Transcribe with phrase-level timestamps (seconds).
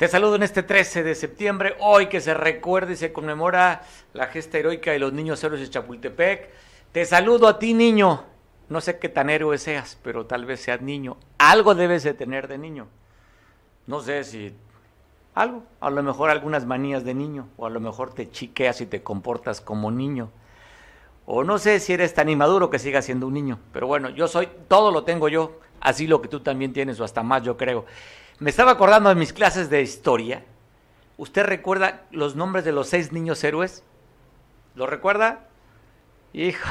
[0.00, 3.82] Te saludo en este 13 de septiembre, hoy que se recuerda y se conmemora
[4.14, 6.48] la gesta heroica de los niños héroes de Chapultepec.
[6.90, 8.24] Te saludo a ti, niño.
[8.70, 11.18] No sé qué tan héroe seas, pero tal vez seas niño.
[11.36, 12.86] Algo debes de tener de niño.
[13.86, 14.54] No sé si
[15.34, 18.86] algo, a lo mejor algunas manías de niño, o a lo mejor te chiqueas y
[18.86, 20.30] te comportas como niño.
[21.26, 23.58] O no sé si eres tan inmaduro que sigas siendo un niño.
[23.70, 27.04] Pero bueno, yo soy, todo lo tengo yo, así lo que tú también tienes, o
[27.04, 27.84] hasta más, yo creo.
[28.40, 30.42] Me estaba acordando de mis clases de historia.
[31.18, 33.84] ¿Usted recuerda los nombres de los seis niños héroes?
[34.74, 35.46] ¿Lo recuerda?
[36.32, 36.70] Hijo,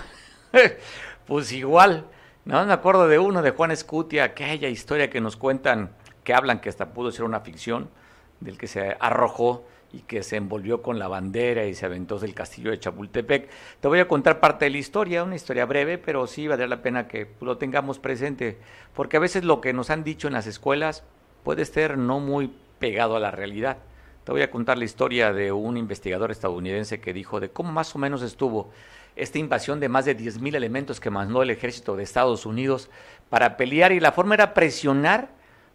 [1.27, 2.07] pues igual.
[2.43, 5.91] No me acuerdo de uno, de Juan Escutia, aquella historia que nos cuentan,
[6.23, 7.91] que hablan que hasta pudo ser una ficción,
[8.39, 12.33] del que se arrojó y que se envolvió con la bandera y se aventó del
[12.33, 13.47] castillo de Chapultepec.
[13.79, 16.81] Te voy a contar parte de la historia, una historia breve, pero sí vale la
[16.81, 18.57] pena que lo tengamos presente,
[18.95, 21.03] porque a veces lo que nos han dicho en las escuelas
[21.43, 23.77] puede ser no muy pegado a la realidad.
[24.23, 27.95] Te voy a contar la historia de un investigador estadounidense que dijo de cómo más
[27.95, 28.71] o menos estuvo
[29.15, 32.89] esta invasión de más de 10.000 elementos que mandó el ejército de Estados Unidos
[33.29, 35.29] para pelear y la forma era presionar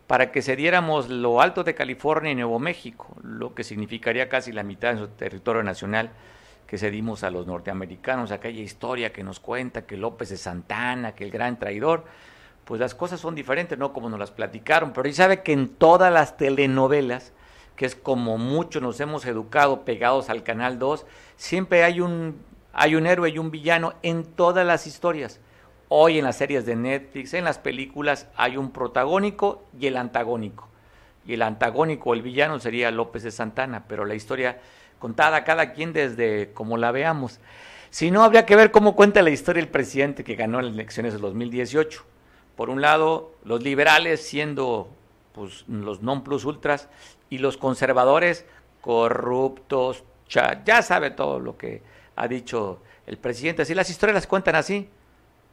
[0.07, 4.63] para que cediéramos lo alto de California y Nuevo México, lo que significaría casi la
[4.63, 6.11] mitad de su territorio nacional
[6.67, 11.25] que cedimos a los norteamericanos, aquella historia que nos cuenta que López de Santana, que
[11.25, 12.05] el gran traidor,
[12.65, 15.69] pues las cosas son diferentes, no como nos las platicaron, pero y sabe que en
[15.69, 17.33] todas las telenovelas,
[17.77, 21.05] que es como mucho nos hemos educado pegados al Canal 2,
[21.37, 22.41] siempre hay un,
[22.73, 25.41] hay un héroe y un villano en todas las historias.
[25.89, 30.69] Hoy en las series de Netflix, en las películas, hay un protagónico y el antagónico.
[31.27, 34.61] Y el antagónico, el villano, sería López de Santana, pero la historia
[34.99, 37.41] contada cada quien desde como la veamos.
[37.91, 41.13] Si no, habría que ver cómo cuenta la historia el presidente que ganó las elecciones
[41.13, 42.14] del 2018
[42.57, 44.89] por un lado, los liberales siendo
[45.33, 46.89] pues, los non plus ultras
[47.31, 48.47] y los conservadores
[48.81, 51.83] corruptos, ya sabe todo lo que
[52.17, 53.63] ha dicho el presidente.
[53.63, 54.89] Así las historias las cuentan así,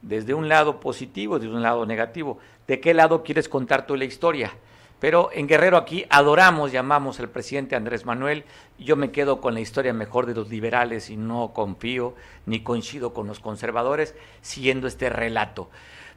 [0.02, 2.40] desde un lado positivo, desde un lado negativo.
[2.68, 4.52] ¿De qué lado quieres contar tú la historia?
[5.00, 8.46] Pero en Guerrero aquí adoramos, llamamos al presidente Andrés Manuel,
[8.78, 12.14] yo me quedo con la historia mejor de los liberales y no confío
[12.46, 15.72] ni coincido con los conservadores siguiendo este relato.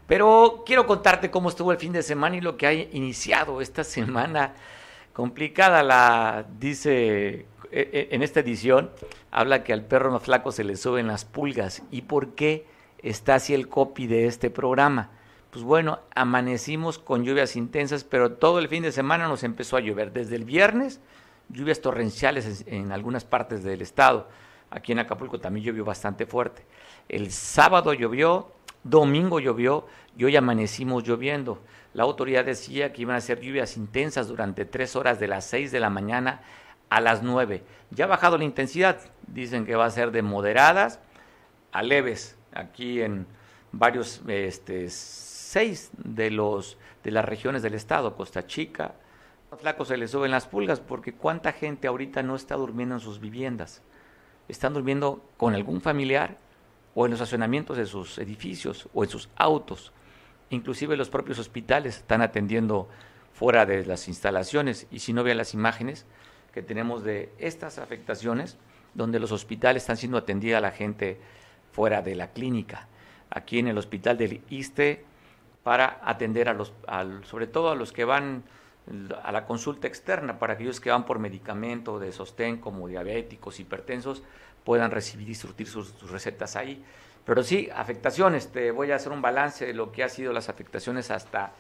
[0.06, 3.84] Pero quiero contarte cómo estuvo el fin de semana y lo que ha iniciado esta
[3.84, 4.54] semana
[5.12, 5.82] complicada.
[5.82, 8.90] La dice e, e, en esta edición,
[9.30, 11.82] habla que al perro más flaco se le suben las pulgas.
[11.90, 12.66] ¿Y por qué
[13.02, 15.10] está así el copy de este programa?
[15.50, 19.80] Pues bueno, amanecimos con lluvias intensas, pero todo el fin de semana nos empezó a
[19.80, 20.12] llover.
[20.12, 21.00] Desde el viernes,
[21.48, 24.28] lluvias torrenciales en algunas partes del estado.
[24.70, 26.64] Aquí en Acapulco también llovió bastante fuerte.
[27.08, 28.52] El sábado llovió,
[28.84, 29.86] Domingo llovió
[30.16, 31.58] y hoy amanecimos lloviendo.
[31.94, 35.72] La autoridad decía que iban a ser lluvias intensas durante tres horas de las seis
[35.72, 36.42] de la mañana
[36.90, 37.62] a las nueve.
[37.90, 39.00] Ya ha bajado la intensidad.
[39.26, 41.00] Dicen que va a ser de moderadas
[41.72, 42.36] a leves.
[42.52, 43.26] Aquí en
[43.72, 48.94] varios, este, seis de los de las regiones del estado, Costa Chica,
[49.50, 53.00] los flacos se les suben las pulgas porque cuánta gente ahorita no está durmiendo en
[53.00, 53.82] sus viviendas.
[54.48, 56.38] Están durmiendo con algún familiar
[56.94, 59.92] o en los estacionamientos de sus edificios o en sus autos.
[60.50, 62.88] Inclusive los propios hospitales están atendiendo
[63.32, 66.06] fuera de las instalaciones y si no vean las imágenes
[66.52, 68.56] que tenemos de estas afectaciones,
[68.94, 71.18] donde los hospitales están siendo atendida a la gente
[71.72, 72.86] fuera de la clínica.
[73.30, 75.04] Aquí en el hospital del ISTE
[75.64, 76.72] para atender a los,
[77.24, 78.44] sobre todo a los que van
[79.22, 84.22] a la consulta externa, para aquellos que van por medicamento de sostén como diabéticos, hipertensos,
[84.64, 86.84] puedan recibir y surtir sus, recetas ahí.
[87.24, 90.48] Pero sí, afectaciones, te voy a hacer un balance de lo que ha sido las
[90.48, 91.52] afectaciones hasta,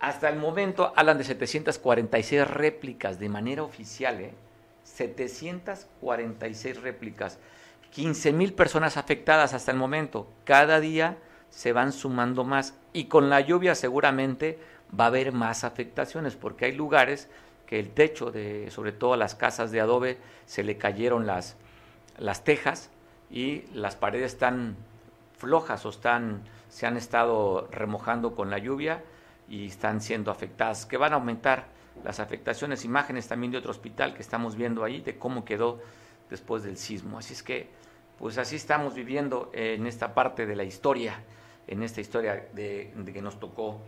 [0.00, 0.92] hasta el momento.
[0.96, 4.34] Hablan de 746 réplicas de manera oficial, ¿eh?
[4.84, 7.38] 746 réplicas,
[7.90, 10.28] 15 mil personas afectadas hasta el momento.
[10.44, 11.18] Cada día
[11.50, 14.58] se van sumando más y con la lluvia seguramente
[14.98, 17.28] va a haber más afectaciones porque hay lugares
[17.66, 21.56] que el techo de sobre todo las casas de adobe se le cayeron las
[22.18, 22.90] las tejas
[23.30, 24.76] y las paredes están
[25.36, 29.02] flojas o están, se han estado remojando con la lluvia
[29.48, 31.66] y están siendo afectadas, que van a aumentar
[32.02, 35.80] las afectaciones, imágenes también de otro hospital que estamos viendo ahí, de cómo quedó
[36.30, 37.18] después del sismo.
[37.18, 37.68] Así es que,
[38.18, 41.20] pues así estamos viviendo en esta parte de la historia,
[41.66, 43.80] en esta historia de, de que nos tocó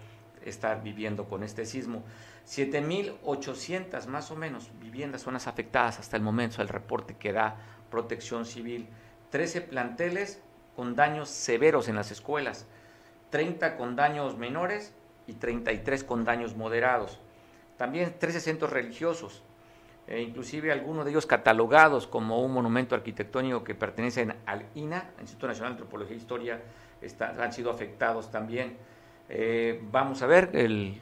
[0.45, 2.05] estar viviendo con este sismo.
[2.47, 7.57] 7.800 más o menos viviendas son las afectadas hasta el momento, el reporte que da
[7.91, 8.89] protección civil,
[9.31, 10.41] 13 planteles
[10.75, 12.67] con daños severos en las escuelas,
[13.31, 14.95] 30 con daños menores
[15.27, 17.19] y 33 con daños moderados.
[17.77, 19.43] También 13 centros religiosos,
[20.07, 25.49] e inclusive algunos de ellos catalogados como un monumento arquitectónico que pertenecen al INA, Instituto
[25.49, 26.63] Nacional de Antropología e Historia,
[27.21, 28.77] han sido afectados también.
[29.29, 30.53] Eh, vamos a ver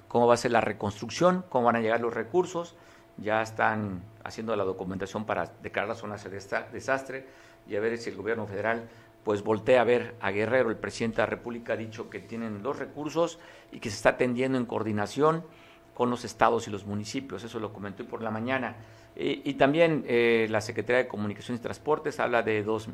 [0.09, 2.77] cómo va a ser la reconstrucción, cómo van a llegar los recursos.
[3.17, 6.31] Ya están haciendo la documentación para declarar zonas de
[6.73, 7.27] desastre
[7.69, 8.89] y a ver si el gobierno federal
[9.25, 10.71] pues voltea a ver a Guerrero.
[10.71, 13.39] El presidente de la República ha dicho que tienen los recursos
[13.73, 15.45] y que se está atendiendo en coordinación
[15.95, 17.43] con los estados y los municipios.
[17.43, 18.77] Eso lo comentó por la mañana.
[19.17, 22.89] Y, también eh, la Secretaría de Comunicaciones y Transportes habla de dos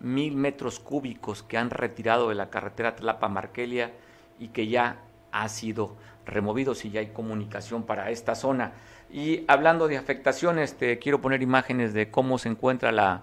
[0.00, 3.92] mil metros cúbicos que han retirado de la carretera Tlapa-Markelia
[4.38, 5.02] y que ya
[5.32, 8.72] ha sido removido si ya hay comunicación para esta zona.
[9.10, 13.22] Y hablando de afectaciones, quiero poner imágenes de cómo se encuentra la,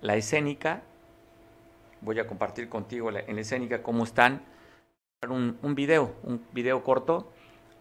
[0.00, 0.82] la escénica.
[2.00, 4.42] Voy a compartir contigo en la escénica cómo están.
[5.28, 7.32] Un, un video, un video corto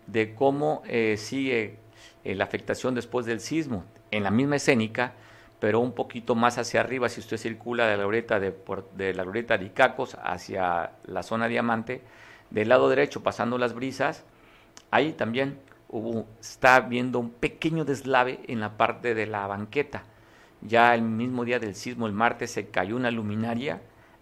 [0.08, 1.78] de cómo eh, sigue
[2.24, 5.14] eh, la afectación después del sismo en la misma escénica,
[5.60, 8.56] pero un poquito más hacia arriba, si usted circula de la glorieta de,
[8.96, 12.02] de la de Icacos hacia la zona diamante,
[12.50, 14.24] del lado derecho pasando las brisas,
[14.90, 15.60] ahí también
[16.40, 20.04] está viendo un pequeño deslave en la parte de la banqueta.
[20.62, 23.82] Ya el mismo día del sismo, el martes, se cayó una luminaria,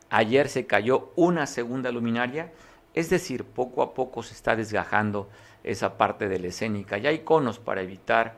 [0.10, 2.52] ayer se cayó una segunda luminaria,
[2.94, 5.30] es decir, poco a poco se está desgajando
[5.64, 6.98] esa parte de la escénica.
[6.98, 8.36] Ya hay conos para evitar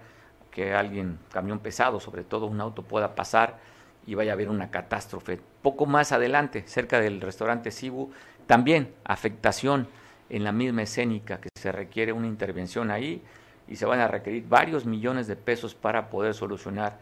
[0.51, 3.59] que alguien, camión pesado, sobre todo un auto, pueda pasar
[4.05, 5.39] y vaya a haber una catástrofe.
[5.61, 8.11] Poco más adelante, cerca del restaurante Cibu,
[8.47, 9.87] también afectación
[10.29, 13.21] en la misma escénica, que se requiere una intervención ahí
[13.67, 16.97] y se van a requerir varios millones de pesos para poder solucionar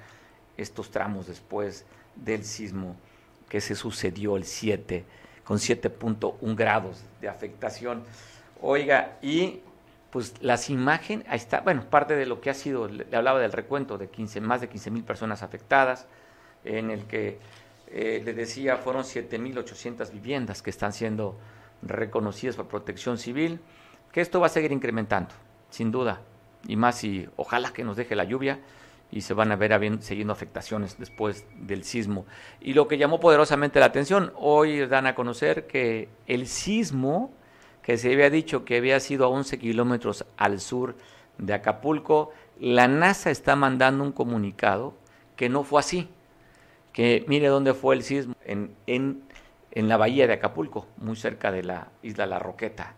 [0.57, 1.85] estos tramos después
[2.15, 2.95] del sismo
[3.49, 5.03] que se sucedió el 7,
[5.43, 8.03] con 7.1 grados de afectación.
[8.61, 9.59] Oiga, y
[10.09, 13.51] pues las imágenes, ahí está, bueno, parte de lo que ha sido, le hablaba del
[13.51, 16.07] recuento de 15, más de 15 mil personas afectadas,
[16.63, 17.37] en el que
[17.87, 21.37] eh, le decía fueron 7.800 viviendas que están siendo
[21.85, 23.59] reconocidas por protección civil,
[24.11, 25.33] que esto va a seguir incrementando,
[25.69, 26.21] sin duda,
[26.67, 28.59] y más si ojalá que nos deje la lluvia
[29.11, 32.25] y se van a ver siguiendo afectaciones después del sismo.
[32.59, 37.31] Y lo que llamó poderosamente la atención, hoy dan a conocer que el sismo,
[37.81, 40.95] que se había dicho que había sido a 11 kilómetros al sur
[41.37, 44.95] de Acapulco, la NASA está mandando un comunicado
[45.35, 46.09] que no fue así,
[46.93, 49.23] que mire dónde fue el sismo, en, en,
[49.75, 52.93] en la bahía de Acapulco, muy cerca de la isla La Roqueta.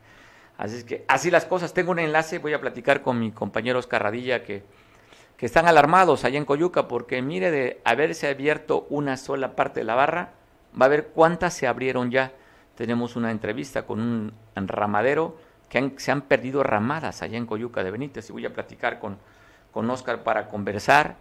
[0.58, 1.74] Así es que así las cosas.
[1.74, 4.64] Tengo un enlace, voy a platicar con mi compañero Oscar Radilla que,
[5.36, 9.86] que están alarmados allá en Coyuca porque mire de haberse abierto una sola parte de
[9.86, 10.30] la barra,
[10.80, 12.32] va a ver cuántas se abrieron ya
[12.78, 15.36] tenemos una entrevista con un ramadero
[15.68, 19.18] que se han perdido ramadas allá en Coyuca de Benítez y voy a platicar con,
[19.72, 21.16] con Oscar para conversar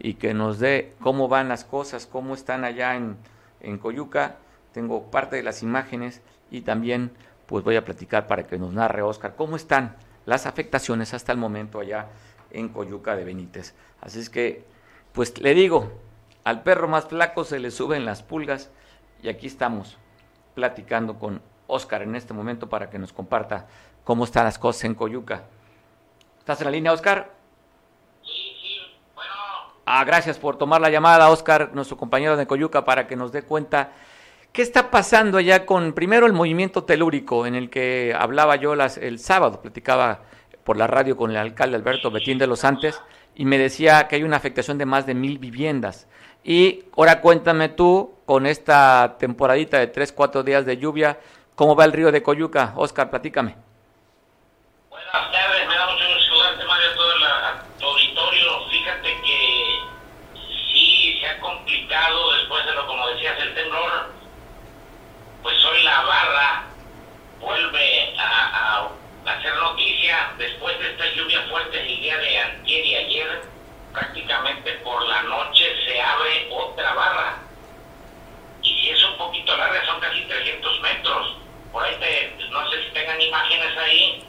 [0.00, 3.16] y que nos dé cómo van las cosas, cómo están allá en,
[3.60, 4.36] en Coyuca.
[4.76, 6.20] Tengo parte de las imágenes
[6.50, 7.10] y también
[7.46, 9.96] pues voy a platicar para que nos narre Oscar cómo están
[10.26, 12.08] las afectaciones hasta el momento allá
[12.50, 13.74] en Coyuca de Benítez.
[14.02, 14.66] Así es que,
[15.12, 15.90] pues le digo,
[16.44, 18.68] al perro más flaco se le suben las pulgas
[19.22, 19.96] y aquí estamos
[20.54, 23.68] platicando con Oscar en este momento para que nos comparta
[24.04, 25.44] cómo están las cosas en Coyuca.
[26.38, 27.32] ¿Estás en la línea, Oscar?
[28.22, 28.28] Sí,
[28.60, 28.76] sí,
[29.14, 29.32] bueno.
[29.86, 33.40] Ah, gracias por tomar la llamada, Oscar, nuestro compañero de Coyuca, para que nos dé
[33.40, 33.92] cuenta
[34.52, 38.96] qué está pasando allá con, primero, el movimiento telúrico, en el que hablaba yo las,
[38.96, 40.22] el sábado, platicaba
[40.64, 43.00] por la radio con el alcalde Alberto Betín de los Antes,
[43.34, 46.08] y me decía que hay una afectación de más de mil viviendas.
[46.42, 51.18] Y ahora cuéntame tú, con esta temporadita de tres, cuatro días de lluvia,
[51.54, 52.72] ¿cómo va el río de Coyuca?
[52.76, 53.56] Oscar, platícame.
[54.90, 57.22] Buenas tardes, me da mucho gusto saludarte, Mario, todo el
[57.84, 58.68] auditorio.
[58.70, 59.78] Fíjate que
[60.72, 64.12] sí se ha complicado después de lo, como decías, el temblor.
[65.42, 66.62] Pues hoy la barra
[67.40, 68.88] vuelve a,
[69.26, 73.42] a hacer noticia después de esta lluvia fuerte el día de antier y ayer
[73.92, 77.36] prácticamente por la noche se abre otra barra.
[78.62, 81.36] Y si es un poquito larga, son casi 300 metros.
[81.72, 84.24] Por ahí, no sé si tengan imágenes ahí.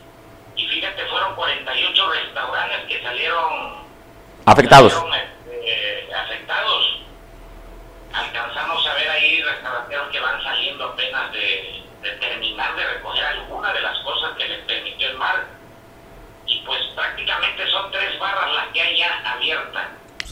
[0.56, 3.88] Y fíjate, fueron 48 restaurantes que salieron
[4.46, 4.94] afectados.
[5.46, 7.02] Este, afectados.
[8.18, 13.74] Alcanzamos a ver ahí restauranteros que van saliendo apenas de, de terminar de recoger alguna
[13.74, 15.46] de las cosas que les permitió el mar
[16.46, 19.88] y pues prácticamente son tres barras las que hay ya abiertas.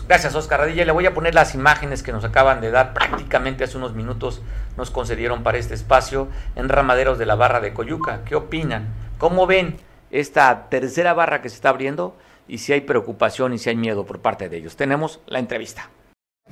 [0.08, 0.86] Gracias, Oscar Radilla.
[0.86, 4.42] Le voy a poner las imágenes que nos acaban de dar prácticamente hace unos minutos,
[4.77, 8.22] nos concedieron para este espacio en Ramaderos de la Barra de Coyuca.
[8.25, 8.94] ¿Qué opinan?
[9.18, 9.80] ¿Cómo ven
[10.12, 12.15] esta tercera barra que se está abriendo
[12.48, 14.75] y si hay preocupación y si hay miedo por parte de ellos.
[14.75, 15.89] Tenemos la entrevista.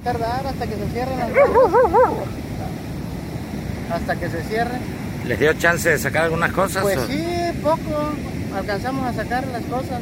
[0.04, 1.30] Tardar hasta que se cierren las
[3.92, 4.82] Hasta que se cierren.
[5.26, 6.84] ¿Les dio chance de sacar algunas cosas?
[6.84, 7.26] Pues sí,
[7.62, 8.12] poco.
[8.58, 10.02] Alcanzamos a sacar las cosas.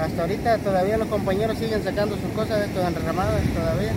[0.00, 3.92] Hasta ahorita todavía los compañeros siguen sacando sus cosas, estos enramadas todavía.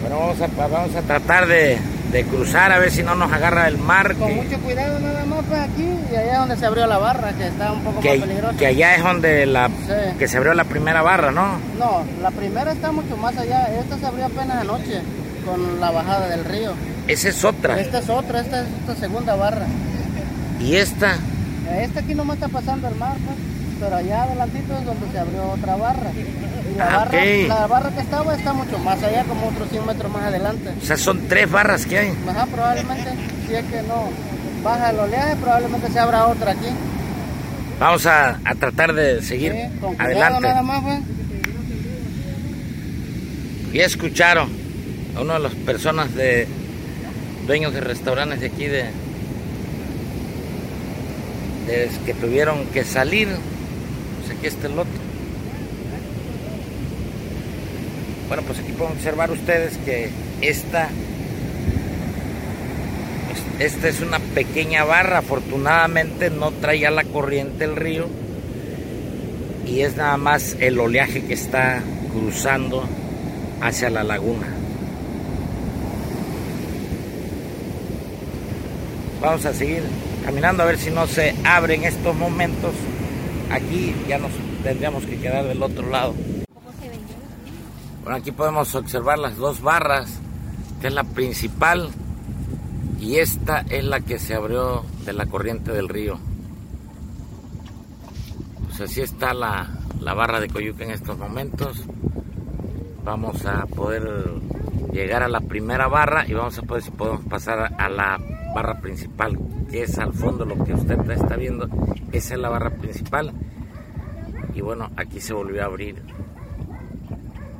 [0.00, 1.78] Bueno, vamos a, vamos a tratar de,
[2.12, 4.14] de, cruzar a ver si no nos agarra el mar.
[4.16, 7.46] Con mucho cuidado nada más pues aquí y allá donde se abrió la barra, que
[7.46, 8.56] está un poco que, más peligroso.
[8.56, 9.70] Que allá es donde la
[10.18, 11.58] que se abrió la primera barra, ¿no?
[11.78, 13.68] No, la primera está mucho más allá.
[13.78, 15.00] Esta se abrió apenas anoche
[15.44, 16.72] con la bajada del río.
[17.08, 17.80] Esa es otra.
[17.80, 19.66] Esta es otra, esta es esta segunda barra.
[20.60, 21.16] ¿Y esta?
[21.78, 23.36] Esta aquí nomás está pasando el mar, pues,
[23.82, 26.10] pero allá adelantito es donde se abrió otra barra.
[26.14, 29.86] Y la, Ah, barra, la barra que estaba está mucho más allá, como otros 100
[29.86, 30.70] metros más adelante.
[30.80, 32.14] O sea, son tres barras que hay.
[32.28, 33.10] Ajá, probablemente,
[33.46, 34.08] si es que no
[34.62, 36.68] baja el oleaje, probablemente se abra otra aquí.
[37.80, 40.46] Vamos a, a tratar de seguir Sí, con adelante.
[40.48, 41.00] nada más, pues.
[43.72, 44.48] Ya escucharon
[45.16, 46.46] a una de las personas de
[47.46, 48.84] dueños de restaurantes de aquí de,
[51.66, 53.28] de que tuvieron que salir.
[54.32, 54.92] Pues aquí está el otro.
[58.28, 60.08] Bueno, pues aquí pueden observar ustedes que
[60.40, 60.88] esta
[63.58, 68.08] esta es una pequeña barra, afortunadamente no traía la corriente el río
[69.66, 72.84] y es nada más el oleaje que está cruzando
[73.60, 74.46] hacia la laguna.
[79.20, 79.82] Vamos a seguir
[80.24, 82.72] caminando a ver si no se abre en estos momentos.
[83.52, 84.32] Aquí ya nos
[84.62, 86.14] tendríamos que quedar del otro lado.
[88.02, 90.18] Bueno, aquí podemos observar las dos barras,
[90.80, 91.90] que es la principal
[92.98, 96.18] y esta es la que se abrió de la corriente del río.
[98.64, 99.68] Pues así está la,
[100.00, 101.84] la barra de Coyuca en estos momentos.
[103.04, 104.02] Vamos a poder
[104.92, 108.18] llegar a la primera barra y vamos a poder si podemos pasar a la
[108.54, 109.38] barra principal,
[109.70, 111.68] que es al fondo lo que usted está viendo.
[112.12, 113.32] Esa es la barra principal.
[114.54, 116.02] Y bueno, aquí se volvió a abrir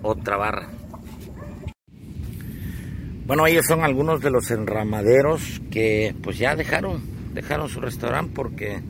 [0.02, 0.68] otra barra.
[3.26, 8.82] Bueno, ellos son algunos de los enramaderos que pues ya dejaron, dejaron su restaurante porque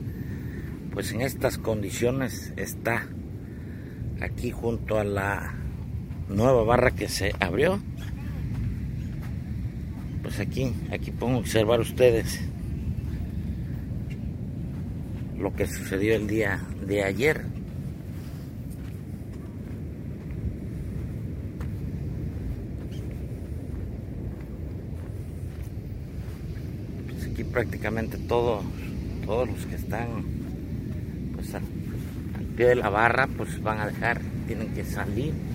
[0.91, 3.07] pues en estas condiciones está
[4.21, 5.53] aquí junto a la
[6.29, 7.79] nueva barra que se abrió.
[10.35, 12.39] Pues aquí, aquí pueden observar ustedes
[15.37, 17.45] lo que sucedió el día de ayer.
[27.09, 28.65] Pues aquí prácticamente todos,
[29.27, 30.07] todos los que están
[31.35, 31.61] pues al,
[32.39, 35.52] al pie de la barra pues van a dejar, tienen que salir.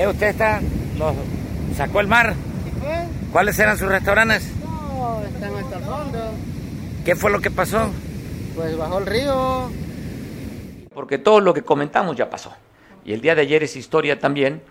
[0.00, 0.62] ¿Qué usted está?
[0.96, 1.14] ¿Los
[1.76, 2.34] sacó el mar?
[3.32, 4.50] ¿Cuáles eran sus restaurantes?
[4.64, 6.18] No, están hasta el fondo.
[7.04, 7.90] ¿Qué fue lo que pasó?
[8.56, 9.70] Pues bajó el río.
[10.94, 12.50] Porque todo lo que comentamos ya pasó.
[13.04, 14.62] Y el día de ayer es historia también,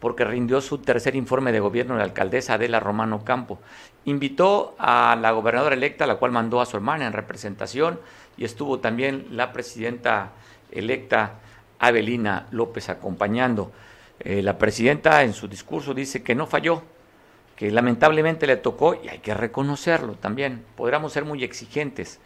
[0.00, 3.58] porque rindió su tercer informe de gobierno la alcaldesa Adela Romano Campo.
[4.06, 8.00] Invitó a la gobernadora electa, la cual mandó a su hermana en representación,
[8.38, 10.30] y estuvo también la presidenta
[10.72, 11.32] electa
[11.78, 13.70] Avelina López acompañando.
[14.20, 16.82] Eh, la presidenta en su discurso dice que no falló,
[17.56, 20.64] que lamentablemente le tocó, y hay que reconocerlo también.
[20.76, 22.20] Podríamos ser muy exigentes,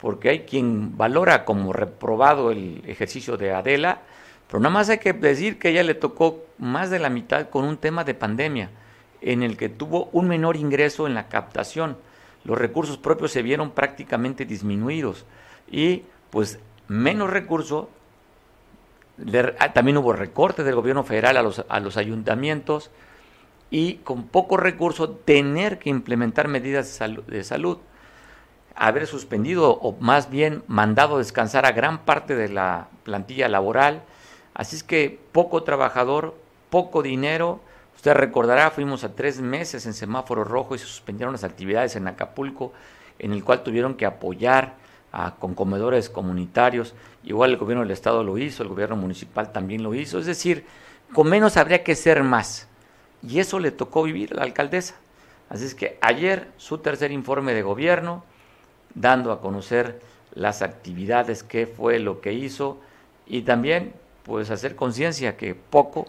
[0.00, 4.00] porque hay quien valora como reprobado el ejercicio de Adela,
[4.48, 7.64] pero nada más hay que decir que ella le tocó más de la mitad con
[7.64, 8.70] un tema de pandemia,
[9.20, 11.96] en el que tuvo un menor ingreso en la captación.
[12.44, 15.26] Los recursos propios se vieron prácticamente disminuidos
[15.70, 17.86] y pues menos recursos.
[19.58, 22.90] Ah, también hubo recortes del gobierno federal a los, a los ayuntamientos
[23.70, 27.78] y con poco recurso tener que implementar medidas de salu- de salud
[28.74, 34.02] haber suspendido o más bien mandado descansar a gran parte de la plantilla laboral.
[34.54, 36.34] Así es que poco trabajador,
[36.70, 37.60] poco dinero.
[37.94, 42.08] Usted recordará, fuimos a tres meses en semáforo rojo y se suspendieron las actividades en
[42.08, 42.72] Acapulco,
[43.18, 44.76] en el cual tuvieron que apoyar
[45.12, 46.94] a, con comedores comunitarios.
[47.24, 50.18] Igual el gobierno del estado lo hizo, el gobierno municipal también lo hizo.
[50.18, 50.64] Es decir,
[51.12, 52.68] con menos habría que ser más.
[53.22, 54.94] Y eso le tocó vivir a la alcaldesa.
[55.48, 58.24] Así es que ayer su tercer informe de gobierno,
[58.94, 60.00] dando a conocer
[60.34, 62.78] las actividades, qué fue lo que hizo
[63.26, 66.06] y también pues hacer conciencia que poco,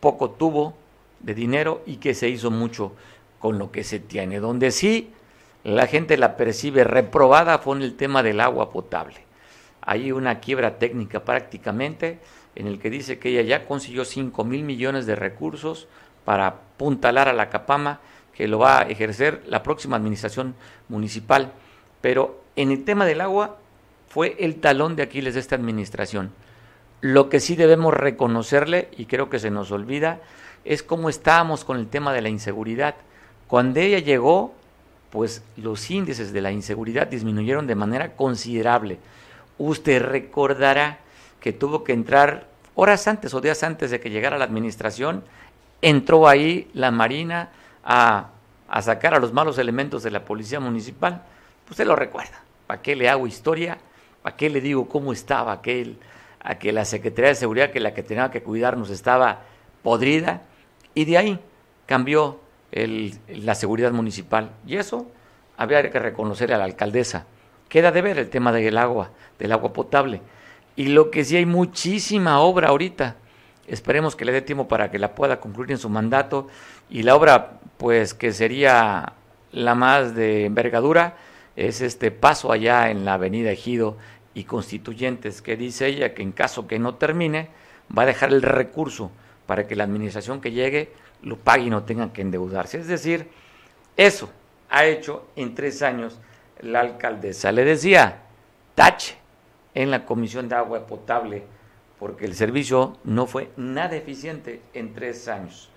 [0.00, 0.74] poco tuvo
[1.20, 2.92] de dinero y que se hizo mucho
[3.38, 4.40] con lo que se tiene.
[4.40, 5.12] Donde sí
[5.64, 9.16] la gente la percibe reprobada fue en el tema del agua potable.
[9.80, 12.20] Hay una quiebra técnica prácticamente
[12.54, 15.88] en el que dice que ella ya consiguió 5 mil millones de recursos
[16.24, 18.00] para apuntalar a la Capama,
[18.34, 20.54] que lo va a ejercer la próxima administración
[20.88, 21.52] municipal.
[22.00, 23.58] Pero en el tema del agua
[24.08, 26.32] fue el talón de Aquiles de esta administración.
[27.00, 30.20] Lo que sí debemos reconocerle, y creo que se nos olvida,
[30.64, 32.94] es cómo estábamos con el tema de la inseguridad.
[33.46, 34.54] Cuando ella llegó,
[35.14, 38.98] pues los índices de la inseguridad disminuyeron de manera considerable.
[39.58, 40.98] Usted recordará
[41.38, 45.22] que tuvo que entrar horas antes o días antes de que llegara la administración,
[45.80, 47.50] entró ahí la Marina
[47.84, 48.30] a,
[48.82, 51.22] sacar a los malos elementos de la policía municipal.
[51.70, 52.42] Usted lo recuerda.
[52.66, 53.78] ¿Para qué le hago historia?
[54.20, 55.96] ¿Para qué le digo cómo estaba aquel,
[56.40, 59.42] a que la Secretaría de Seguridad, que la que tenía que cuidarnos, estaba
[59.84, 60.42] podrida?
[60.92, 61.40] Y de ahí
[61.86, 62.40] cambió
[62.74, 64.50] la seguridad municipal.
[64.66, 65.06] Y eso
[65.56, 67.26] había que reconocer a la alcaldesa.
[67.68, 70.20] Queda de ver el tema del agua, del agua potable.
[70.76, 73.16] Y lo que sí hay muchísima obra ahorita.
[73.66, 76.48] Esperemos que le dé tiempo para que la pueda concluir en su mandato.
[76.90, 79.14] Y la obra, pues que sería
[79.52, 81.16] la más de envergadura,
[81.56, 83.96] es este paso allá en la avenida Ejido
[84.34, 87.48] y Constituyentes, que dice ella que en caso que no termine,
[87.96, 89.12] va a dejar el recurso
[89.46, 90.92] para que la administración que llegue
[91.24, 92.78] lo pague y no tengan que endeudarse.
[92.78, 93.28] Es decir,
[93.96, 94.30] eso
[94.70, 96.18] ha hecho en tres años
[96.60, 97.52] la alcaldesa.
[97.52, 98.22] Le decía,
[98.74, 99.16] tache,
[99.74, 101.44] en la Comisión de Agua Potable,
[101.98, 105.70] porque el servicio no fue nada eficiente en tres años.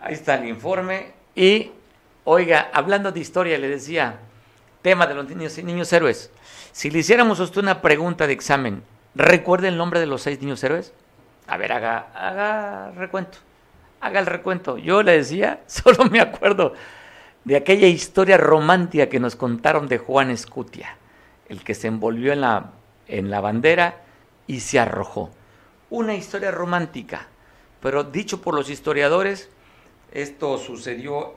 [0.00, 1.12] Ahí está el informe.
[1.34, 1.72] Y,
[2.24, 4.18] oiga, hablando de historia, le decía,
[4.82, 6.30] tema de los niños niños héroes.
[6.72, 8.82] Si le hiciéramos a usted una pregunta de examen,
[9.14, 10.92] ¿recuerda el nombre de los seis niños héroes?
[11.46, 13.38] A ver, haga, haga recuento.
[14.00, 14.78] Haga el recuento.
[14.78, 16.74] Yo le decía, solo me acuerdo
[17.44, 20.96] de aquella historia romántica que nos contaron de Juan Escutia,
[21.48, 22.72] el que se envolvió en la
[23.10, 24.02] en la bandera
[24.46, 25.30] y se arrojó.
[25.90, 27.28] Una historia romántica,
[27.80, 29.50] pero dicho por los historiadores,
[30.12, 31.34] esto sucedió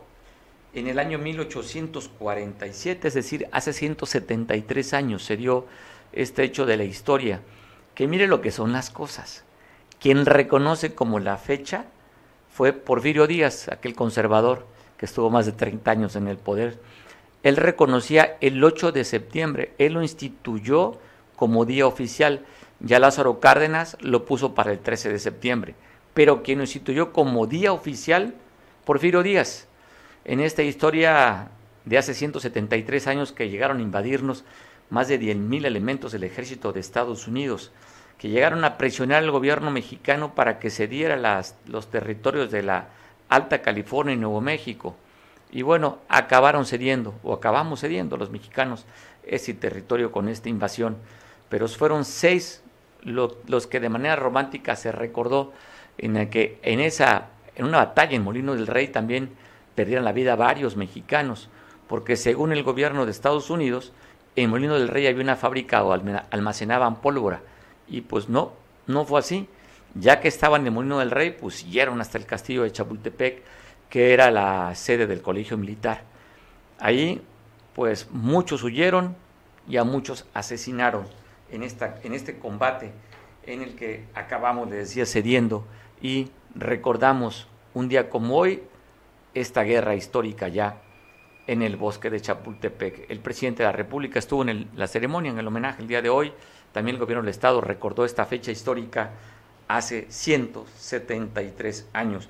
[0.73, 5.65] en el año 1847, es decir, hace 173 años se dio
[6.11, 7.41] este hecho de la historia,
[7.95, 9.43] que mire lo que son las cosas.
[9.99, 11.85] Quien reconoce como la fecha
[12.53, 16.79] fue Porfirio Díaz, aquel conservador que estuvo más de 30 años en el poder.
[17.41, 20.99] Él reconocía el 8 de septiembre, él lo instituyó
[21.35, 22.45] como día oficial.
[22.79, 25.75] Ya Lázaro Cárdenas lo puso para el 13 de septiembre.
[26.13, 28.35] Pero quien lo instituyó como día oficial,
[28.85, 29.67] Porfirio Díaz.
[30.23, 31.49] En esta historia
[31.85, 34.43] de hace 173 años que llegaron a invadirnos
[34.91, 37.71] más de 10.000 elementos del ejército de Estados Unidos,
[38.23, 42.87] que llegaron a presionar al gobierno mexicano para que cediera las, los territorios de la
[43.27, 44.95] Alta California y Nuevo México.
[45.51, 48.85] Y bueno, acabaron cediendo, o acabamos cediendo los mexicanos
[49.27, 50.95] ese territorio con esta invasión
[51.53, 52.63] pero fueron seis
[53.03, 55.53] los que de manera romántica se recordó
[55.99, 59.29] en el que en esa en una batalla en Molino del Rey también
[59.75, 61.49] perdieron la vida varios mexicanos,
[61.87, 63.91] porque según el gobierno de Estados Unidos,
[64.35, 67.41] en Molino del Rey había una fábrica o almacenaban pólvora,
[67.87, 68.53] y pues no,
[68.87, 69.47] no fue así.
[69.95, 73.43] Ya que estaban en Molino del Rey, siguieron hasta el castillo de Chapultepec,
[73.89, 76.03] que era la sede del colegio militar.
[76.79, 77.21] Ahí,
[77.75, 79.15] pues muchos huyeron
[79.67, 81.05] y a muchos asesinaron
[81.51, 82.91] en, esta, en este combate
[83.45, 85.65] en el que acabamos, le decía, cediendo
[86.01, 88.63] y recordamos un día como hoy
[89.33, 90.81] esta guerra histórica ya
[91.47, 93.09] en el bosque de Chapultepec.
[93.09, 96.09] El presidente de la República estuvo en la ceremonia, en el homenaje el día de
[96.09, 96.33] hoy.
[96.73, 99.11] También el gobierno del Estado recordó esta fecha histórica
[99.67, 102.27] hace 173 años.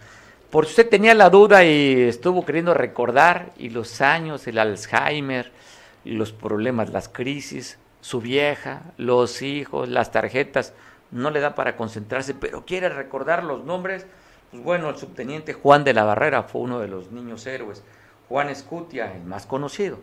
[0.51, 5.51] Por si usted tenía la duda y estuvo queriendo recordar, y los años, el Alzheimer,
[6.06, 10.73] los problemas, las crisis, su vieja, los hijos, las tarjetas,
[11.10, 14.06] no le da para concentrarse, pero quiere recordar los nombres.
[14.51, 17.82] Pues bueno, el subteniente Juan de la Barrera fue uno de los niños héroes,
[18.29, 19.99] Juan Escutia, el más conocido,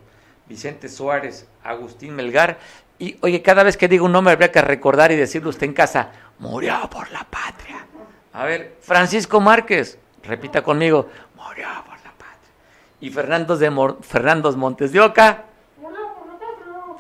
[0.49, 2.59] Vicente Suárez, Agustín Melgar,
[3.01, 5.73] y oye, cada vez que digo un nombre habría que recordar y decirlo usted en
[5.73, 7.87] casa, murió por la patria.
[8.33, 12.53] A ver, Francisco Márquez, repita conmigo, murió por la patria.
[13.01, 15.45] Y Fernando, de Fernando Montes de Oca,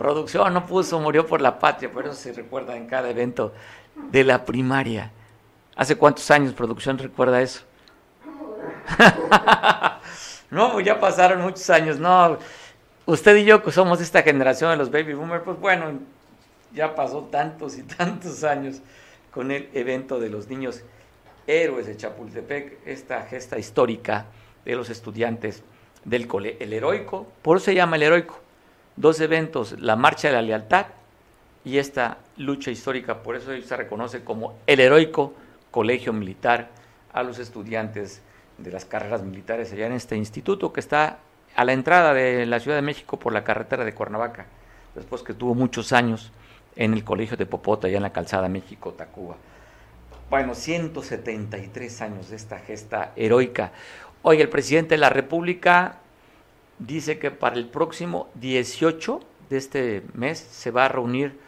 [0.01, 3.53] Producción no puso, murió por la patria, por eso se recuerda en cada evento
[4.11, 5.13] de la primaria.
[5.77, 7.65] ¿Hace cuántos años producción recuerda eso?
[10.51, 12.39] no, ya pasaron muchos años, no.
[13.11, 15.99] Usted y yo que somos de esta generación de los baby boomers, pues bueno,
[16.73, 18.83] ya pasó tantos y tantos años
[19.33, 20.83] con el evento de los niños
[21.49, 24.27] héroes de Chapultepec, esta gesta histórica
[24.65, 25.65] de los estudiantes
[26.05, 28.39] del cole, el heroico, por eso se llama el heroico.
[28.95, 30.87] Dos eventos, la Marcha de la Lealtad
[31.65, 35.35] y esta lucha histórica, por eso se reconoce como el heroico
[35.73, 36.69] Colegio Militar
[37.13, 38.23] a los estudiantes
[38.59, 41.19] de las carreras militares allá en este instituto que está
[41.57, 44.47] a la entrada de la Ciudad de México por la carretera de Cuernavaca,
[44.95, 46.33] después que tuvo muchos años
[46.77, 49.37] en el Colegio de Popota, allá en la calzada México-Tacuba.
[50.31, 53.73] Bueno, 173 años de esta gesta heroica.
[54.23, 55.97] Hoy el presidente de la República
[56.79, 61.39] dice que para el próximo 18 de este mes se va a reunir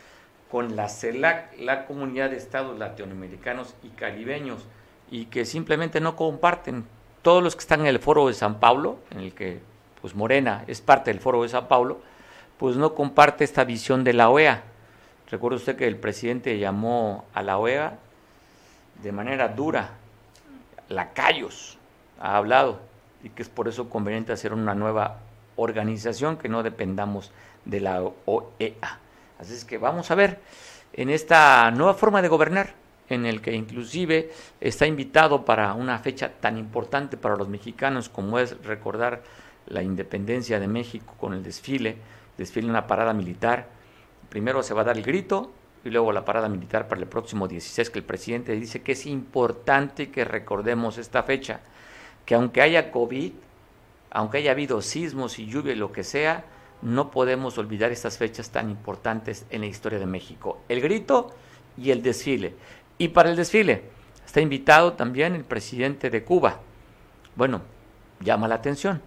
[0.50, 4.66] con la CELAC, la Comunidad de Estados Latinoamericanos y Caribeños,
[5.10, 6.84] y que simplemente no comparten.
[7.22, 9.60] Todos los que están en el foro de San Pablo, en el que
[10.02, 12.00] pues Morena es parte del foro de San Pablo,
[12.58, 14.62] pues no comparte esta visión de la OEA.
[15.30, 17.98] Recuerda usted que el presidente llamó a la OEA
[19.02, 19.92] de manera dura,
[20.88, 21.78] lacayos,
[22.20, 22.80] ha hablado,
[23.22, 25.18] y que es por eso conveniente hacer una nueva
[25.56, 27.30] organización que no dependamos
[27.64, 28.98] de la OEA.
[29.38, 30.40] Así es que vamos a ver
[30.92, 32.74] en esta nueva forma de gobernar,
[33.08, 38.38] en el que inclusive está invitado para una fecha tan importante para los mexicanos como
[38.38, 39.22] es recordar
[39.66, 41.96] la independencia de México con el desfile,
[42.38, 43.68] desfile en una parada militar.
[44.28, 45.50] Primero se va a dar el grito
[45.84, 49.06] y luego la parada militar para el próximo 16, que el presidente dice que es
[49.06, 51.60] importante que recordemos esta fecha,
[52.24, 53.32] que aunque haya COVID,
[54.10, 56.44] aunque haya habido sismos y lluvia y lo que sea,
[56.82, 60.60] no podemos olvidar estas fechas tan importantes en la historia de México.
[60.68, 61.34] El grito
[61.76, 62.54] y el desfile.
[62.98, 63.84] Y para el desfile
[64.24, 66.60] está invitado también el presidente de Cuba.
[67.34, 67.62] Bueno,
[68.20, 69.00] llama la atención,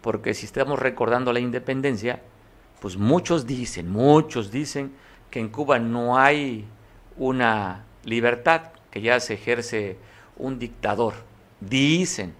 [0.00, 2.22] porque si estamos recordando la independencia,
[2.80, 4.92] pues muchos dicen, muchos dicen
[5.30, 6.64] que en Cuba no hay
[7.16, 9.98] una libertad, que ya se ejerce
[10.36, 11.14] un dictador.
[11.60, 12.34] Dicen,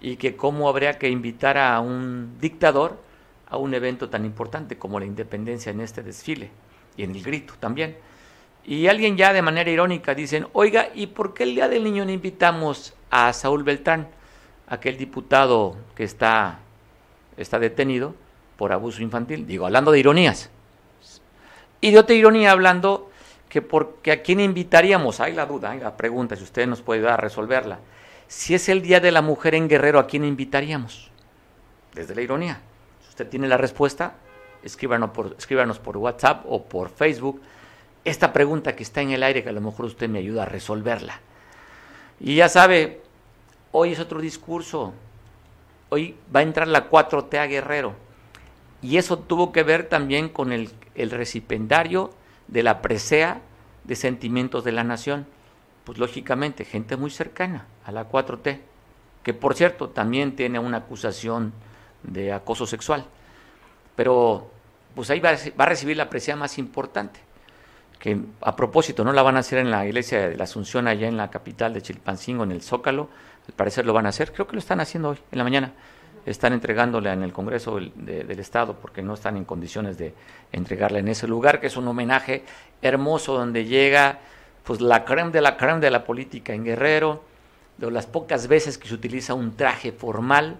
[0.00, 2.98] y que cómo habría que invitar a un dictador
[3.50, 6.50] a un evento tan importante como la independencia en este desfile
[6.96, 7.96] y en el grito también.
[8.64, 12.04] Y alguien ya de manera irónica dicen, oiga, ¿y por qué el Día del Niño
[12.04, 14.08] no invitamos a Saúl Beltrán,
[14.66, 16.60] aquel diputado que está,
[17.38, 18.14] está detenido
[18.56, 19.46] por abuso infantil?
[19.46, 20.50] Digo, hablando de ironías.
[21.80, 23.10] Y de otra ironía hablando
[23.48, 27.00] que porque a quién invitaríamos, hay la duda, hay la pregunta, si usted nos puede
[27.00, 27.78] ayudar a resolverla.
[28.26, 31.10] Si es el Día de la Mujer en Guerrero, ¿a quién invitaríamos?
[31.94, 32.60] Desde la ironía.
[33.02, 34.14] Si usted tiene la respuesta,
[34.62, 37.40] escríbanos por, escríbanos por WhatsApp o por Facebook
[38.04, 40.46] esta pregunta que está en el aire, que a lo mejor usted me ayuda a
[40.46, 41.20] resolverla.
[42.20, 43.02] Y ya sabe,
[43.72, 44.92] hoy es otro discurso.
[45.90, 47.94] Hoy va a entrar la 4T a Guerrero.
[48.82, 52.10] Y eso tuvo que ver también con el, el recipendario
[52.46, 53.40] de la presea
[53.84, 55.26] de sentimientos de la nación
[55.88, 58.58] pues lógicamente gente muy cercana a la 4T,
[59.22, 61.54] que por cierto también tiene una acusación
[62.02, 63.06] de acoso sexual.
[63.96, 64.50] Pero
[64.94, 67.20] pues ahí va a, recibir la presea más importante,
[67.98, 71.08] que a propósito no la van a hacer en la iglesia de la Asunción allá
[71.08, 73.08] en la capital de Chilpancingo, en el Zócalo,
[73.48, 75.72] al parecer lo van a hacer, creo que lo están haciendo hoy, en la mañana,
[76.26, 80.14] están entregándole en el Congreso del, del Estado porque no están en condiciones de
[80.52, 82.44] entregarle en ese lugar, que es un homenaje
[82.82, 84.18] hermoso donde llega
[84.64, 87.22] pues la creme de la creme de la política en Guerrero,
[87.78, 90.58] de las pocas veces que se utiliza un traje formal.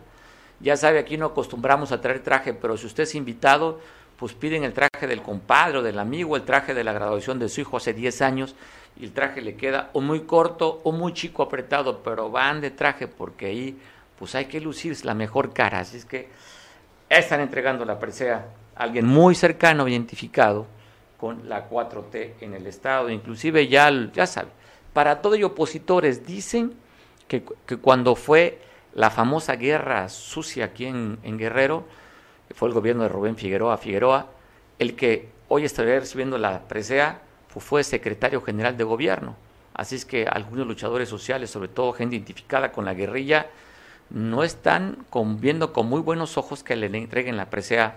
[0.61, 3.81] Ya sabe, aquí no acostumbramos a traer traje, pero si usted es invitado,
[4.19, 7.49] pues piden el traje del compadre o del amigo, el traje de la graduación de
[7.49, 8.55] su hijo hace 10 años,
[8.97, 12.71] y el traje le queda o muy corto o muy chico apretado, pero van de
[12.71, 13.79] traje porque ahí
[14.19, 15.79] pues hay que lucir la mejor cara.
[15.81, 16.29] Así es que
[17.09, 20.67] están entregando la presea a alguien muy cercano, identificado,
[21.19, 24.49] con la 4T en el Estado, inclusive ya, ya sabe,
[24.93, 26.75] para todo y opositores dicen
[27.27, 27.43] que,
[27.83, 28.61] cuando fue
[28.95, 31.85] la famosa guerra sucia aquí en, Guerrero,
[32.55, 34.27] fue el gobierno de Rubén Figueroa Figueroa,
[34.79, 37.21] el que hoy estaría recibiendo la presea
[37.53, 39.37] pues, fue secretario general de gobierno.
[39.75, 43.47] Así es que algunos luchadores sociales, sobre todo gente identificada con la guerrilla,
[44.11, 45.05] no están
[45.39, 47.97] viendo con muy buenos ojos que le entreguen la presea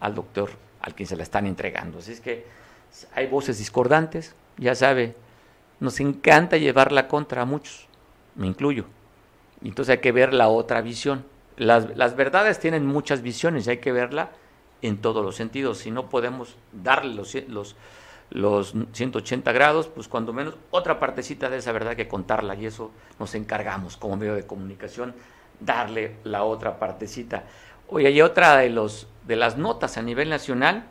[0.00, 0.50] al doctor
[0.84, 1.98] al quien se la están entregando.
[1.98, 2.44] Así es que
[3.14, 5.16] hay voces discordantes, ya sabe,
[5.80, 7.86] nos encanta llevarla contra a muchos,
[8.34, 8.84] me incluyo.
[9.62, 11.24] Entonces hay que ver la otra visión.
[11.56, 14.30] Las, las verdades tienen muchas visiones y hay que verla
[14.82, 15.78] en todos los sentidos.
[15.78, 17.76] Si no podemos darle los, los,
[18.30, 22.90] los 180 grados, pues cuando menos otra partecita de esa verdad que contarla y eso
[23.18, 25.14] nos encargamos como medio de comunicación,
[25.60, 27.44] darle la otra partecita.
[27.88, 30.84] Oye, hay otra de, los, de las notas a nivel nacional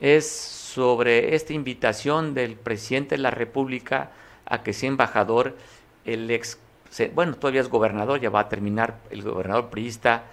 [0.00, 4.10] es sobre esta invitación del presidente de la República
[4.46, 5.56] a que sea embajador
[6.04, 6.58] el ex,
[7.14, 10.24] bueno, todavía es gobernador, ya va a terminar el gobernador priista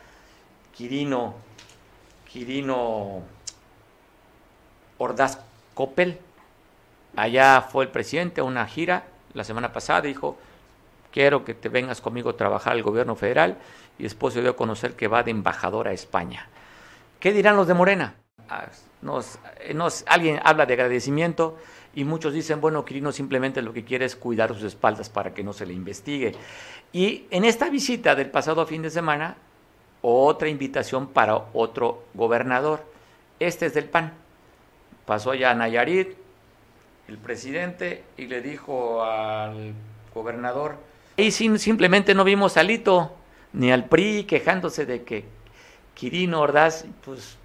[0.76, 1.36] Quirino,
[2.32, 3.22] Quirino
[4.98, 5.39] Ordaz
[5.74, 6.20] Coppel.
[7.15, 10.38] Allá fue el presidente a una gira la semana pasada, dijo,
[11.12, 13.58] quiero que te vengas conmigo a trabajar al gobierno federal
[13.98, 16.48] y después se dio a conocer que va de embajador a España.
[17.20, 18.15] ¿Qué dirán los de Morena?
[18.50, 18.67] Ah,
[19.02, 19.39] nos,
[19.74, 21.58] nos, alguien habla de agradecimiento
[21.98, 25.44] y muchos dicen, bueno, Quirino simplemente lo que quiere es cuidar sus espaldas para que
[25.44, 26.32] no se le investigue.
[26.94, 29.36] Y en esta visita del pasado fin de semana,
[30.04, 32.86] otra invitación para otro gobernador.
[33.40, 34.14] Este es del PAN.
[35.08, 36.10] Pasó allá a Nayarit,
[37.08, 39.74] el presidente, y le dijo al
[40.14, 40.76] gobernador,
[41.16, 43.16] y simplemente no vimos a Lito
[43.54, 45.26] ni al PRI quejándose de que
[45.96, 47.38] Quirino Ordaz pues,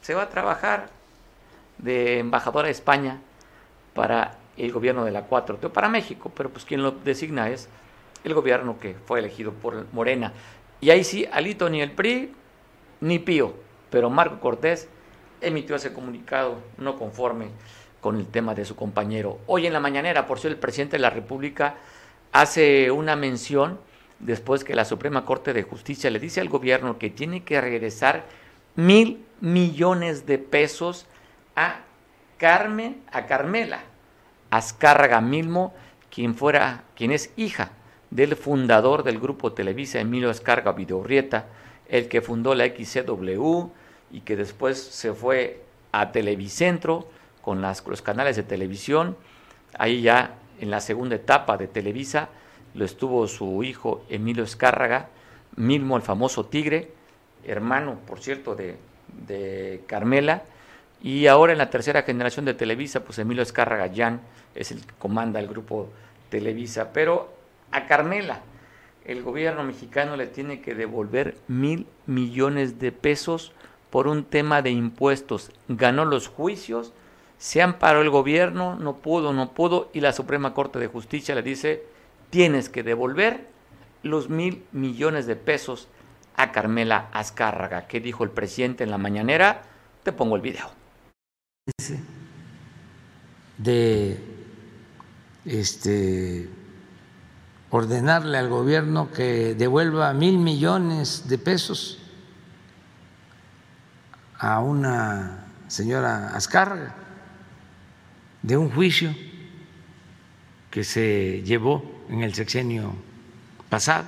[0.00, 0.88] se va a trabajar
[1.78, 3.20] de embajadora a España
[3.94, 7.68] para el gobierno de la 4 o para México, pero pues quien lo designa es
[8.24, 10.32] el gobierno que fue elegido por Morena.
[10.80, 12.32] Y ahí sí, Alito ni el PRI
[13.00, 13.54] ni Pío,
[13.90, 14.88] pero Marco Cortés
[15.40, 17.48] emitió ese comunicado no conforme
[18.00, 19.38] con el tema de su compañero.
[19.46, 21.76] Hoy en la mañanera, por ser el presidente de la República
[22.32, 23.78] hace una mención
[24.18, 28.24] después que la Suprema Corte de Justicia le dice al gobierno que tiene que regresar
[28.76, 31.06] mil millones de pesos
[31.56, 31.80] a
[32.40, 33.80] Carmen, a Carmela
[34.48, 35.74] Azcárraga Milmo,
[36.10, 37.72] quien fuera, quien es hija
[38.10, 41.48] del fundador del grupo Televisa, Emilio Azcárraga Videorrieta,
[41.86, 43.66] el que fundó la XCW
[44.10, 47.08] y que después se fue a Televicentro
[47.42, 49.18] con las, los canales de televisión.
[49.78, 52.30] Ahí ya en la segunda etapa de Televisa
[52.72, 55.10] lo estuvo su hijo Emilio Escárraga,
[55.56, 56.90] Milmo el famoso Tigre,
[57.44, 58.78] hermano, por cierto, de,
[59.26, 60.42] de Carmela,
[61.02, 64.20] y ahora en la tercera generación de Televisa, pues Emilio Escárraga Jan
[64.54, 65.88] es el que comanda el grupo
[66.28, 67.32] Televisa, pero
[67.72, 68.40] a Carmela
[69.04, 73.52] el gobierno mexicano le tiene que devolver mil millones de pesos
[73.88, 75.50] por un tema de impuestos.
[75.68, 76.92] Ganó los juicios,
[77.38, 81.42] se amparó el gobierno, no pudo, no pudo, y la Suprema Corte de Justicia le
[81.42, 81.82] dice,
[82.28, 83.48] tienes que devolver
[84.02, 85.88] los mil millones de pesos
[86.36, 87.86] a Carmela Azcárraga.
[87.86, 89.62] ¿Qué dijo el presidente en la mañanera?
[90.02, 90.79] Te pongo el video.
[93.58, 94.18] De
[95.44, 96.48] este
[97.70, 101.98] ordenarle al gobierno que devuelva mil millones de pesos
[104.38, 106.96] a una señora Azcárraga
[108.42, 109.14] de un juicio
[110.70, 112.94] que se llevó en el sexenio
[113.68, 114.06] pasado.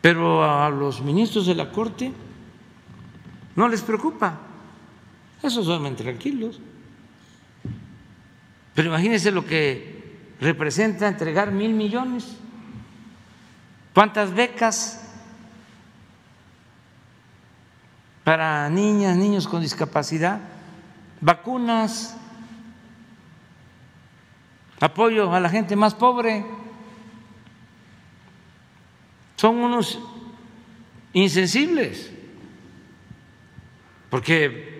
[0.00, 2.12] Pero a los ministros de la Corte
[3.56, 4.51] no les preocupa.
[5.42, 6.60] Esos duermen tranquilos.
[8.74, 10.02] Pero imagínense lo que
[10.40, 12.36] representa entregar mil millones.
[13.92, 15.00] ¿Cuántas becas
[18.24, 20.40] para niñas, niños con discapacidad?
[21.20, 22.16] Vacunas
[24.80, 26.44] apoyo a la gente más pobre.
[29.36, 30.00] Son unos
[31.12, 32.10] insensibles,
[34.08, 34.71] porque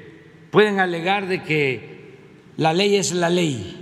[0.52, 2.14] pueden alegar de que
[2.58, 3.74] la ley es la ley.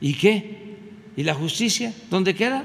[0.00, 0.76] ¿Y qué?
[1.16, 1.94] ¿Y la justicia?
[2.10, 2.64] ¿Dónde queda?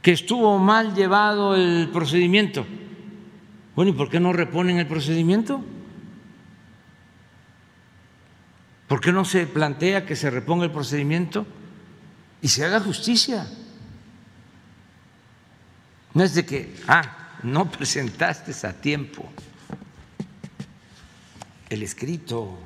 [0.00, 2.66] Que estuvo mal llevado el procedimiento.
[3.76, 5.62] Bueno, ¿y por qué no reponen el procedimiento?
[8.88, 11.46] ¿Por qué no se plantea que se reponga el procedimiento
[12.40, 13.46] y se haga justicia?
[16.14, 19.30] No es de que, ah, no presentaste a tiempo
[21.72, 22.58] el escrito,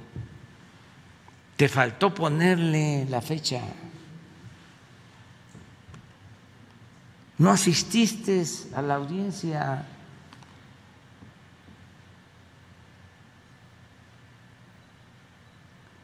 [1.56, 3.60] te faltó ponerle la fecha,
[7.38, 9.86] no asististe a la audiencia.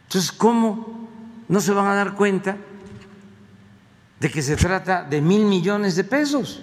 [0.04, 1.08] Entonces, ¿cómo
[1.48, 2.56] no se van a dar cuenta
[4.20, 6.62] de que se trata de mil millones de pesos?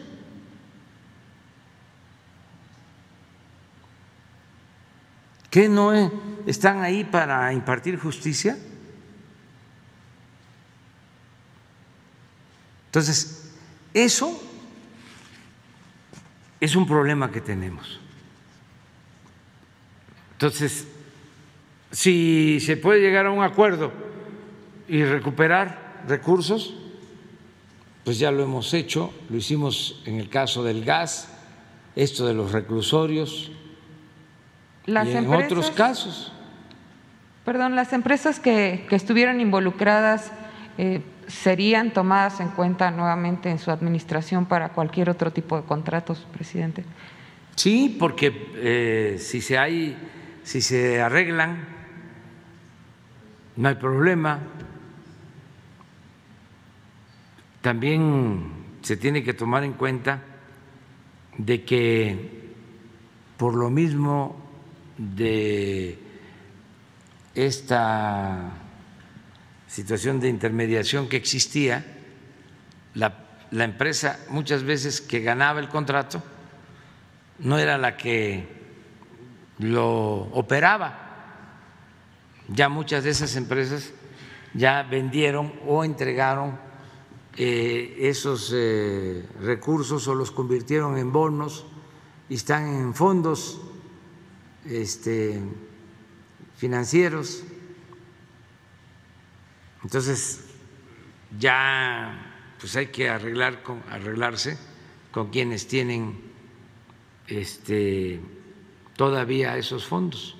[5.49, 5.91] ¿Qué no
[6.45, 8.57] están ahí para impartir justicia?
[12.87, 13.51] Entonces,
[13.93, 14.41] eso
[16.59, 17.99] es un problema que tenemos.
[20.33, 20.87] Entonces,
[21.91, 23.91] si se puede llegar a un acuerdo
[24.87, 26.75] y recuperar recursos,
[28.03, 31.29] pues ya lo hemos hecho, lo hicimos en el caso del gas,
[31.95, 33.51] esto de los reclusorios
[34.89, 36.33] y en otros casos.
[37.45, 40.31] Perdón, las empresas que, que estuvieron involucradas
[40.77, 46.25] eh, serían tomadas en cuenta nuevamente en su administración para cualquier otro tipo de contratos,
[46.31, 46.83] presidente.
[47.55, 49.97] Sí, porque eh, si se hay,
[50.43, 51.65] si se arreglan,
[53.57, 54.39] no hay problema.
[57.61, 60.21] También se tiene que tomar en cuenta
[61.37, 62.53] de que
[63.35, 64.48] por lo mismo
[64.99, 65.97] de
[67.33, 68.51] esta
[69.67, 71.85] situación de intermediación que existía,
[72.93, 76.21] la, la empresa muchas veces que ganaba el contrato,
[77.39, 78.45] no era la que
[79.59, 81.05] lo operaba.
[82.49, 83.91] Ya muchas de esas empresas
[84.53, 86.59] ya vendieron o entregaron
[87.37, 91.65] eh, esos eh, recursos o los convirtieron en bonos
[92.27, 93.61] y están en fondos
[94.65, 95.39] este,
[96.57, 97.43] financieros.
[99.83, 100.45] Entonces
[101.37, 104.57] ya pues hay que arreglar con, arreglarse
[105.11, 106.19] con quienes tienen
[107.27, 108.19] este,
[108.95, 110.35] todavía esos fondos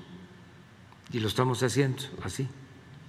[1.12, 2.48] y lo estamos haciendo así.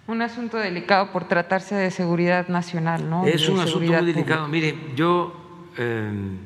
[0.07, 3.27] Un asunto delicado por tratarse de seguridad nacional, ¿no?
[3.27, 4.49] Es un asunto muy delicado.
[4.49, 6.39] Mire, yo em,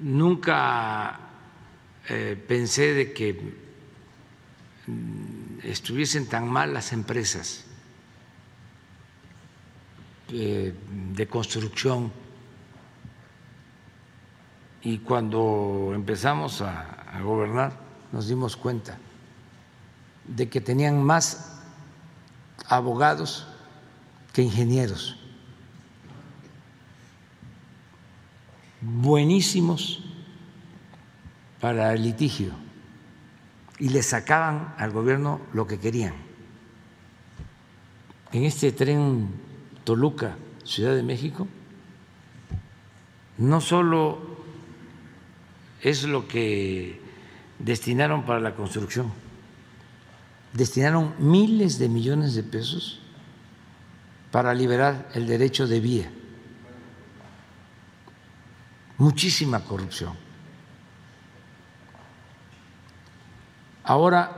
[0.00, 1.18] nunca
[2.08, 3.32] eh, pensé de que
[4.86, 7.64] mm, estuviesen tan mal las empresas
[10.30, 10.74] eh,
[11.14, 12.10] de construcción.
[14.82, 17.78] Y cuando empezamos a, gobernar
[18.10, 18.98] nos dimos cuenta
[20.26, 21.60] de que tenían más
[22.66, 23.46] abogados
[24.32, 25.18] que ingenieros,
[28.80, 30.11] buenísimos
[31.62, 32.50] para el litigio
[33.78, 36.12] y le sacaban al gobierno lo que querían.
[38.32, 39.28] En este tren
[39.84, 41.46] Toluca, Ciudad de México,
[43.38, 44.38] no solo
[45.80, 47.00] es lo que
[47.60, 49.12] destinaron para la construcción.
[50.54, 52.98] Destinaron miles de millones de pesos
[54.32, 56.10] para liberar el derecho de vía.
[58.98, 60.21] Muchísima corrupción.
[63.84, 64.30] Ahora,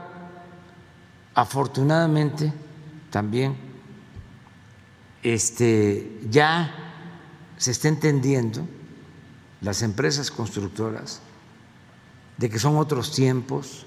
[1.33, 2.51] afortunadamente,
[3.11, 3.55] también
[5.21, 6.73] este, ya
[7.57, 8.67] se está entendiendo
[9.61, 11.21] las empresas constructoras
[12.37, 13.85] de que son otros tiempos,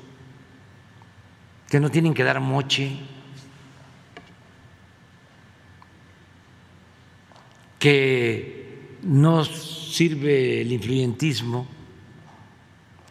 [1.68, 2.98] que no tienen que dar moche,
[7.78, 11.66] que no sirve el influyentismo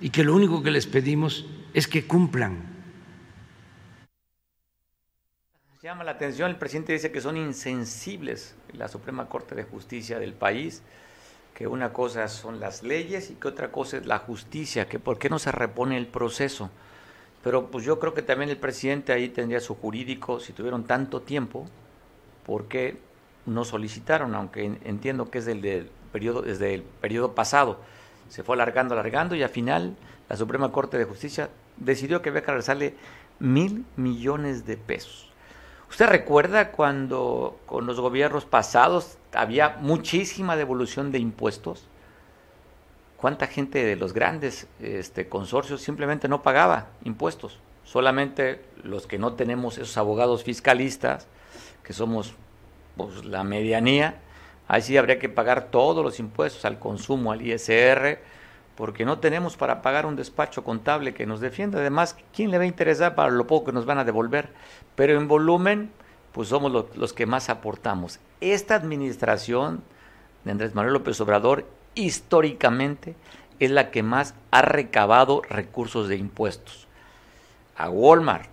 [0.02, 1.46] y que lo único que les pedimos
[1.78, 2.58] es que cumplan.
[5.84, 10.34] Llama la atención, el presidente dice que son insensibles la Suprema Corte de Justicia del
[10.34, 10.82] país
[11.54, 15.20] que una cosa son las leyes y que otra cosa es la justicia, que por
[15.20, 16.72] qué no se repone el proceso.
[17.44, 21.22] Pero pues yo creo que también el presidente ahí tendría su jurídico, si tuvieron tanto
[21.22, 21.68] tiempo,
[22.44, 22.98] ¿por qué
[23.46, 24.34] no solicitaron?
[24.34, 27.80] Aunque entiendo que es del, periodo, desde el periodo pasado.
[28.30, 29.96] Se fue alargando, alargando y al final
[30.28, 32.96] la Suprema Corte de Justicia decidió que había que regresarle
[33.40, 35.32] mil millones de pesos.
[35.90, 41.88] ¿Usted recuerda cuando con los gobiernos pasados había muchísima devolución de impuestos?
[43.16, 47.60] ¿Cuánta gente de los grandes este, consorcios simplemente no pagaba impuestos?
[47.84, 51.28] Solamente los que no tenemos esos abogados fiscalistas,
[51.84, 52.34] que somos
[52.98, 54.20] pues, la medianía,
[54.68, 58.20] ahí sí habría que pagar todos los impuestos al consumo, al ISR,
[58.78, 61.80] porque no tenemos para pagar un despacho contable que nos defienda.
[61.80, 64.54] Además, ¿quién le va a interesar para lo poco que nos van a devolver?
[64.98, 65.92] pero en volumen,
[66.32, 68.20] pues somos los que más aportamos.
[68.42, 69.84] Esta administración
[70.44, 73.14] de Andrés Manuel López Obrador, históricamente,
[73.60, 76.88] es la que más ha recabado recursos de impuestos.
[77.76, 78.50] A Walmart,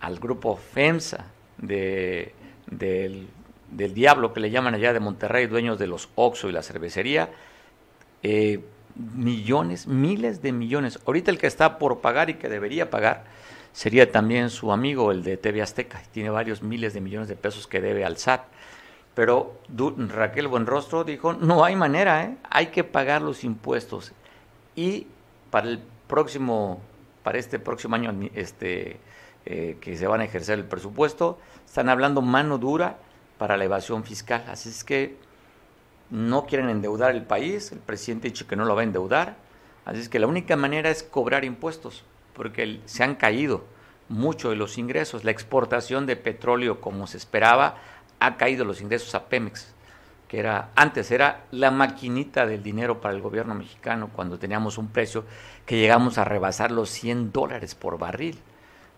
[0.00, 1.26] al grupo FEMSA
[1.58, 2.34] de,
[2.70, 3.28] del,
[3.68, 7.28] Diablo, que le llaman allá de Monterrey, dueños de los Oxxo y la cervecería,
[8.22, 8.64] eh,
[8.94, 10.98] millones, miles de millones.
[11.06, 13.24] Ahorita el que está por pagar y que debería pagar
[13.72, 16.02] sería también su amigo, el de TV Azteca.
[16.12, 18.42] Tiene varios miles de millones de pesos que debe al SAT.
[19.14, 22.36] Pero Raquel Buenrostro dijo, no hay manera, ¿eh?
[22.48, 24.12] hay que pagar los impuestos.
[24.74, 25.06] Y
[25.50, 26.80] para el próximo,
[27.22, 28.98] para este próximo año este,
[29.44, 32.96] eh, que se van a ejercer el presupuesto, están hablando mano dura
[33.36, 34.44] para la evasión fiscal.
[34.48, 35.16] Así es que
[36.12, 39.36] no quieren endeudar el país, el presidente ha dicho que no lo va a endeudar.
[39.86, 42.04] Así es que la única manera es cobrar impuestos
[42.34, 43.64] porque se han caído
[44.10, 45.24] mucho de los ingresos.
[45.24, 47.76] La exportación de petróleo, como se esperaba,
[48.20, 49.72] ha caído los ingresos a Pemex,
[50.28, 54.88] que era antes era la maquinita del dinero para el gobierno mexicano cuando teníamos un
[54.88, 55.24] precio
[55.64, 58.38] que llegamos a rebasar los 100 dólares por barril.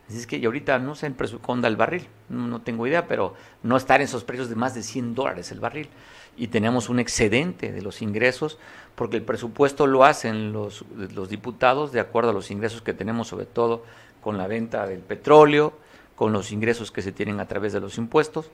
[0.08, 3.76] Así es que y ahorita no sé con el barril, no, tengo idea, pero no
[3.76, 5.88] estar en esos precios de más de 100 dólares el barril.
[6.36, 8.58] Y tenemos un excedente de los ingresos
[8.94, 13.28] porque el presupuesto lo hacen los, los diputados de acuerdo a los ingresos que tenemos,
[13.28, 13.84] sobre todo
[14.20, 15.74] con la venta del petróleo,
[16.16, 18.50] con los ingresos que se tienen a través de los impuestos.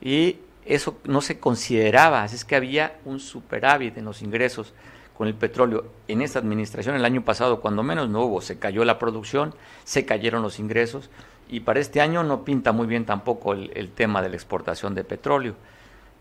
[0.00, 4.72] Y eso no se consideraba, así es que había un superávit en los ingresos
[5.16, 5.84] con el petróleo.
[6.08, 9.54] En esta administración, el año pasado, cuando menos no hubo, se cayó la producción,
[9.84, 11.10] se cayeron los ingresos
[11.48, 14.94] y para este año no pinta muy bien tampoco el, el tema de la exportación
[14.94, 15.54] de petróleo.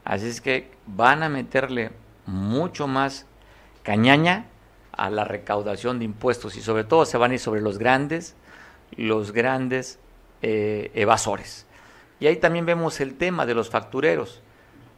[0.04, 1.91] Así es que van a meterle
[2.26, 3.26] mucho más
[3.84, 4.45] cañaña
[4.91, 8.36] a la recaudación de impuestos y sobre todo se van a ir sobre los grandes,
[8.95, 9.99] los grandes
[10.41, 11.66] eh, evasores.
[12.20, 14.41] Y ahí también vemos el tema de los factureros,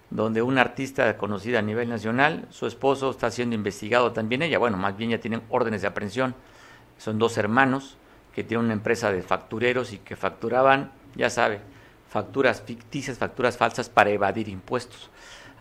[0.10, 4.78] donde una artista conocida a nivel nacional, su esposo está siendo investigado también ella, bueno,
[4.78, 6.36] más bien ya tienen órdenes de aprehensión,
[6.98, 7.98] son dos hermanos
[8.34, 11.62] que tienen una empresa de factureros y que facturaban, ya sabe,
[12.14, 15.10] facturas ficticias, facturas falsas para evadir impuestos.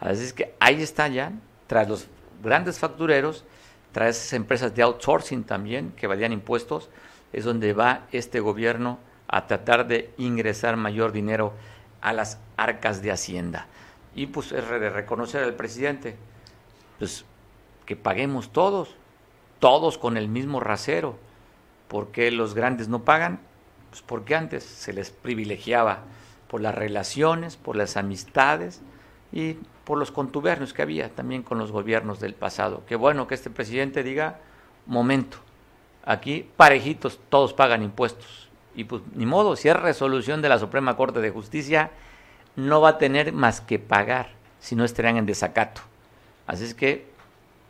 [0.01, 1.33] Así es que ahí está ya,
[1.67, 2.09] tras los
[2.45, 3.47] grandes factureros,
[3.91, 6.91] tras esas empresas de outsourcing también que evadían impuestos,
[7.33, 8.99] es donde va este gobierno
[9.29, 11.55] a tratar de ingresar mayor dinero
[12.03, 13.67] a las arcas de Hacienda.
[14.15, 16.17] Y pues es de reconocer al presidente,
[16.99, 17.25] pues
[17.87, 18.95] que paguemos todos,
[19.59, 21.19] todos con el mismo rasero.
[21.89, 23.41] ¿Por qué los grandes no pagan?
[23.89, 26.03] Pues porque antes se les privilegiaba
[26.53, 28.83] por las relaciones, por las amistades
[29.33, 32.83] y por los contubernios que había también con los gobiernos del pasado.
[32.87, 34.39] Qué bueno que este presidente diga,
[34.85, 35.39] momento,
[36.05, 38.51] aquí parejitos, todos pagan impuestos.
[38.75, 41.91] Y pues ni modo, si es resolución de la Suprema Corte de Justicia,
[42.55, 44.29] no va a tener más que pagar
[44.61, 45.81] si no estarían en desacato.
[46.47, 47.07] Así es que,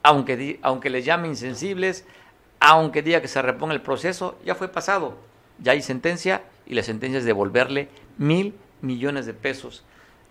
[0.02, 2.04] aunque, aunque les llame insensibles,
[2.58, 5.18] aunque diga que se reponga el proceso, ya fue pasado.
[5.60, 9.84] Ya hay sentencia y la sentencia es devolverle mil millones de pesos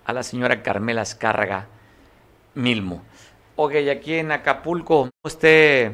[0.05, 1.67] a la señora Carmela Escárraga
[2.53, 3.03] Milmo.
[3.57, 5.91] Y aquí en Acapulco, usted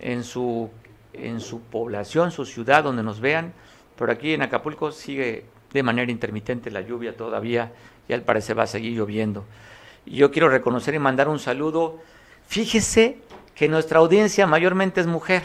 [0.00, 0.70] en su,
[1.12, 3.52] en su población, su ciudad, donde nos vean,
[3.98, 7.72] pero aquí en Acapulco sigue de manera intermitente la lluvia todavía
[8.08, 9.44] y al parecer va a seguir lloviendo.
[10.06, 12.00] Y yo quiero reconocer y mandar un saludo.
[12.46, 13.18] Fíjese
[13.54, 15.42] que nuestra audiencia mayormente es mujer.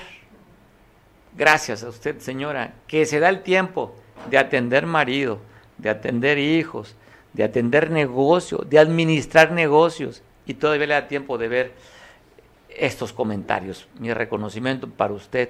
[1.36, 3.94] Gracias a usted, señora, que se da el tiempo
[4.30, 5.40] de atender marido,
[5.78, 6.96] de atender hijos,
[7.34, 11.74] de atender negocio, de administrar negocios y todavía le da tiempo de ver
[12.70, 13.88] estos comentarios.
[14.00, 15.50] Mi reconocimiento para usted.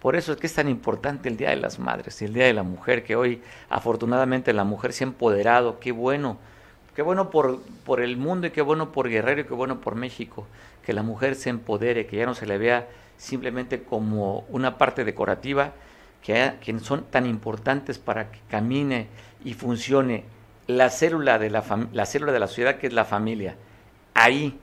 [0.00, 2.44] Por eso es que es tan importante el Día de las Madres y el Día
[2.44, 5.80] de la Mujer, que hoy afortunadamente la mujer se ha empoderado.
[5.80, 6.38] Qué bueno,
[6.94, 9.96] qué bueno por, por el mundo y qué bueno por Guerrero y qué bueno por
[9.96, 10.46] México,
[10.84, 15.04] que la mujer se empodere, que ya no se le vea simplemente como una parte
[15.04, 15.72] decorativa,
[16.22, 19.08] que, que son tan importantes para que camine
[19.44, 20.24] y funcione
[20.66, 23.56] la célula, de la, la célula de la sociedad que es la familia.
[24.14, 24.58] Ahí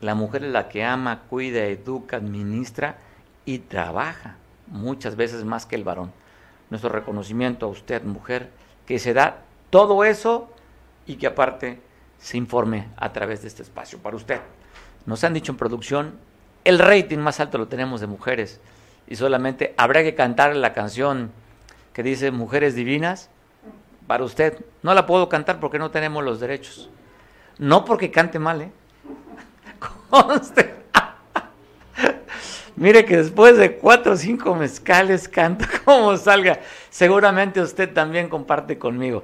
[0.00, 2.98] la mujer es la que ama, cuida, educa, administra
[3.44, 6.12] y trabaja muchas veces más que el varón.
[6.70, 8.50] Nuestro reconocimiento a usted, mujer,
[8.86, 10.50] que se da todo eso
[11.06, 11.80] y que aparte
[12.18, 14.40] se informe a través de este espacio para usted.
[15.06, 16.14] Nos han dicho en producción,
[16.64, 18.60] el rating más alto lo tenemos de mujeres
[19.08, 21.32] y solamente habrá que cantar la canción
[21.92, 23.30] que dice Mujeres Divinas
[24.10, 24.58] para usted.
[24.82, 26.90] No la puedo cantar porque no tenemos los derechos.
[27.58, 28.72] No porque cante mal, ¿eh?
[32.74, 36.58] Mire que después de cuatro o cinco mezcales canta como salga.
[36.90, 39.22] Seguramente usted también comparte conmigo.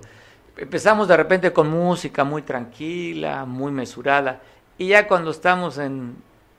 [0.56, 4.40] Empezamos de repente con música muy tranquila, muy mesurada.
[4.78, 6.14] Y ya cuando estamos en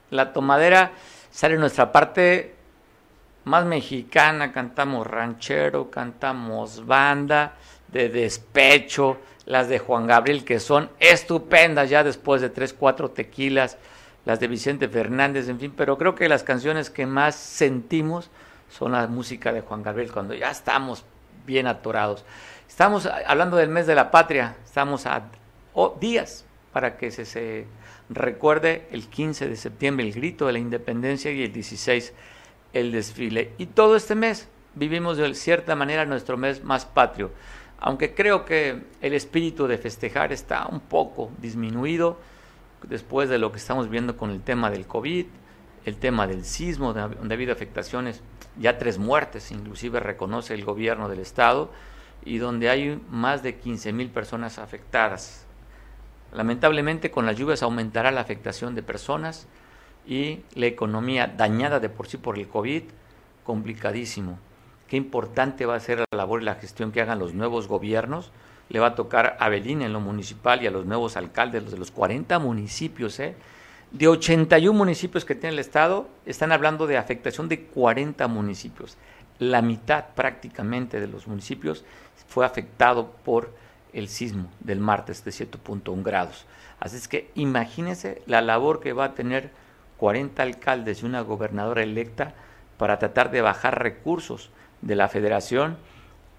[0.09, 0.91] la tomadera,
[1.31, 2.55] sale nuestra parte
[3.45, 4.51] más mexicana.
[4.51, 7.53] Cantamos ranchero, cantamos banda
[7.91, 13.77] de despecho, las de Juan Gabriel, que son estupendas ya después de tres, cuatro tequilas
[14.27, 18.29] las de Vicente Fernández, en fin, pero creo que las canciones que más sentimos
[18.69, 21.05] son la música de Juan Gabriel cuando ya estamos
[21.45, 22.25] bien atorados.
[22.67, 25.23] Estamos hablando del mes de la patria, estamos a
[26.01, 27.67] días para que se, se
[28.09, 32.13] recuerde el 15 de septiembre el grito de la independencia y el 16
[32.73, 33.53] el desfile.
[33.57, 37.31] Y todo este mes vivimos de cierta manera nuestro mes más patrio,
[37.79, 42.17] aunque creo que el espíritu de festejar está un poco disminuido
[42.83, 45.25] después de lo que estamos viendo con el tema del COVID,
[45.85, 48.21] el tema del sismo, donde ha habido afectaciones,
[48.59, 51.71] ya tres muertes, inclusive reconoce el gobierno del estado,
[52.25, 55.45] y donde hay más de 15 mil personas afectadas.
[56.33, 59.47] Lamentablemente con las lluvias aumentará la afectación de personas
[60.05, 62.83] y la economía dañada de por sí por el COVID,
[63.45, 64.39] complicadísimo.
[64.87, 68.31] Qué importante va a ser la labor y la gestión que hagan los nuevos gobiernos.
[68.69, 71.71] Le va a tocar a Belín en lo municipal y a los nuevos alcaldes, los
[71.71, 73.35] de los 40 municipios, ¿eh?
[73.91, 78.97] De 81 municipios que tiene el Estado, están hablando de afectación de 40 municipios.
[79.39, 81.85] La mitad prácticamente de los municipios
[82.27, 83.53] fue afectado por
[83.93, 86.45] el sismo del martes de 7.1 grados.
[86.79, 89.51] Así es que imagínense la labor que va a tener
[89.97, 92.33] 40 alcaldes y una gobernadora electa
[92.77, 94.51] para tratar de bajar recursos
[94.81, 95.77] de la federación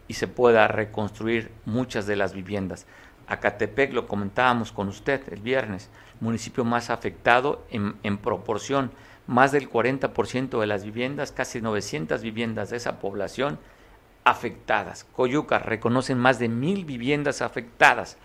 [0.07, 2.87] y se pueda reconstruir muchas de las viviendas.
[3.27, 8.91] Acatepec, lo comentábamos con usted el viernes, municipio más afectado en, en proporción,
[9.27, 13.59] más del 40% de las viviendas, casi 900 viviendas de esa población
[14.25, 15.05] afectadas.
[15.05, 18.17] Coyuca reconocen más de mil viviendas afectadas.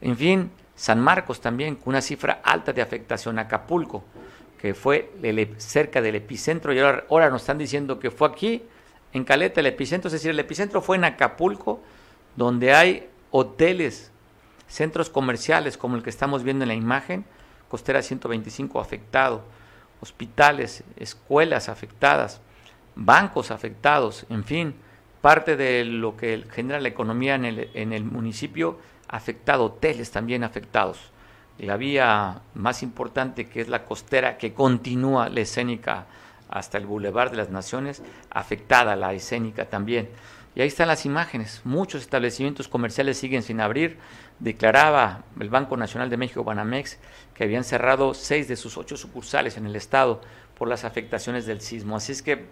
[0.00, 3.38] En fin, San Marcos también, con una cifra alta de afectación.
[3.38, 4.04] Acapulco,
[4.58, 5.12] que fue
[5.58, 8.62] cerca del epicentro, y ahora, ahora nos están diciendo que fue aquí,
[9.12, 11.80] en Caleta, el epicentro, es decir, el epicentro fue en Acapulco,
[12.36, 14.12] donde hay hoteles,
[14.66, 17.24] centros comerciales, como el que estamos viendo en la imagen,
[17.68, 19.42] costera 125 afectado,
[20.00, 22.40] hospitales, escuelas afectadas,
[22.94, 24.74] bancos afectados, en fin,
[25.20, 28.78] parte de lo que genera la economía en el, municipio
[29.08, 31.10] afectado, hoteles también afectados.
[31.58, 36.06] La vía más importante que es la costera que continúa la escénica
[36.48, 40.08] hasta el Boulevard de las Naciones, afectada la escénica también.
[40.54, 41.60] Y ahí están las imágenes.
[41.64, 43.98] Muchos establecimientos comerciales siguen sin abrir.
[44.40, 46.98] Declaraba el Banco Nacional de México, Banamex,
[47.34, 50.20] que habían cerrado seis de sus ocho sucursales en el estado
[50.56, 51.96] por las afectaciones del sismo.
[51.96, 52.46] Así es que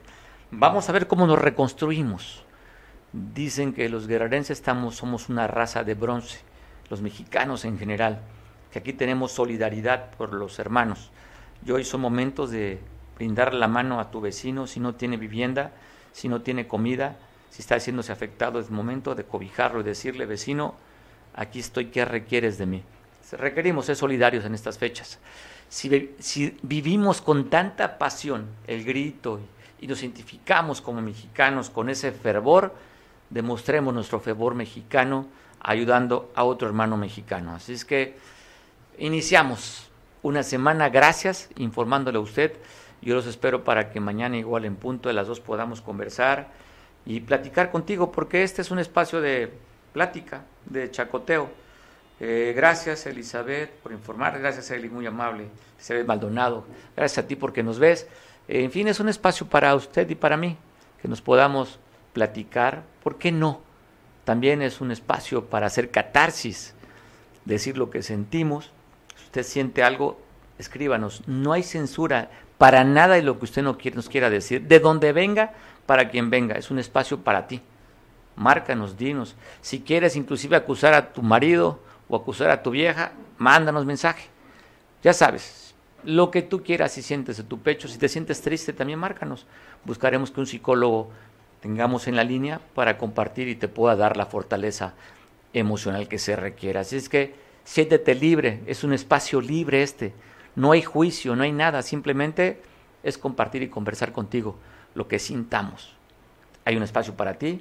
[0.51, 2.45] vamos a ver cómo nos reconstruimos.
[3.13, 6.39] Dicen que los guerrerenses estamos, somos una raza de bronce,
[6.91, 8.21] los mexicanos en general,
[8.71, 11.11] que aquí tenemos solidaridad por los hermanos.
[11.65, 12.79] Y hoy son momentos de
[13.17, 15.73] brindar la mano a tu vecino si no tiene vivienda,
[16.13, 17.17] si no tiene comida,
[17.51, 20.75] si está haciéndose afectado, es momento de cobijarlo y decirle, vecino,
[21.35, 22.83] aquí estoy, ¿qué requieres de mí?
[23.33, 25.19] Requerimos ser solidarios en estas fechas.
[25.69, 29.41] Si, si vivimos con tanta pasión el grito
[29.81, 32.75] y nos identificamos como mexicanos con ese fervor,
[33.31, 35.27] demostremos nuestro fervor mexicano
[35.61, 37.55] ayudando a otro hermano mexicano.
[37.55, 38.17] Así es que
[38.99, 39.89] iniciamos
[40.23, 42.53] una semana, gracias, informándole a usted.
[43.03, 46.49] Yo los espero para que mañana igual en punto de las dos podamos conversar
[47.05, 49.53] y platicar contigo, porque este es un espacio de
[49.93, 51.49] plática, de chacoteo.
[52.19, 56.65] Eh, gracias Elizabeth por informar, gracias Eli, muy amable, Elizabeth Maldonado,
[56.97, 58.09] gracias a ti porque nos ves.
[58.49, 60.57] en fin, es un espacio para usted y para mí,
[61.03, 61.79] que nos podamos
[62.15, 63.61] platicar, ¿por qué no?
[64.25, 66.75] También es un espacio para hacer catarsis,
[67.45, 68.73] decir lo que sentimos.
[69.15, 70.19] Si usted siente algo,
[70.59, 71.23] escríbanos.
[71.29, 74.63] No hay censura para nada de lo que usted no quiere, nos quiera decir.
[74.63, 75.53] De donde venga,
[75.85, 76.57] para quien venga.
[76.57, 77.61] Es un espacio para ti.
[78.37, 79.37] Márcanos, dinos.
[79.61, 84.29] Si quieres inclusive acusar a tu marido o acusar a tu vieja, mándanos mensaje.
[85.03, 87.89] Ya sabes, lo que tú quieras si sientes de tu pecho.
[87.89, 89.47] Si te sientes triste, también márcanos.
[89.85, 91.11] Buscaremos que un psicólogo
[91.61, 94.95] tengamos en la línea para compartir y te pueda dar la fortaleza
[95.53, 96.81] emocional que se requiera.
[96.81, 97.35] Así es que
[97.65, 100.13] siéntete libre, es un espacio libre este,
[100.57, 102.61] no hay juicio, no hay nada, simplemente
[103.03, 104.57] es compartir y conversar contigo
[104.95, 105.95] lo que sintamos.
[106.65, 107.61] Hay un espacio para ti,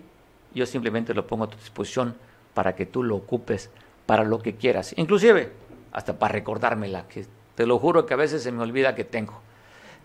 [0.53, 2.15] yo simplemente lo pongo a tu disposición
[2.53, 3.69] para que tú lo ocupes
[4.05, 5.51] para lo que quieras, inclusive
[5.91, 7.25] hasta para recordármela, que
[7.55, 9.41] te lo juro que a veces se me olvida que tengo.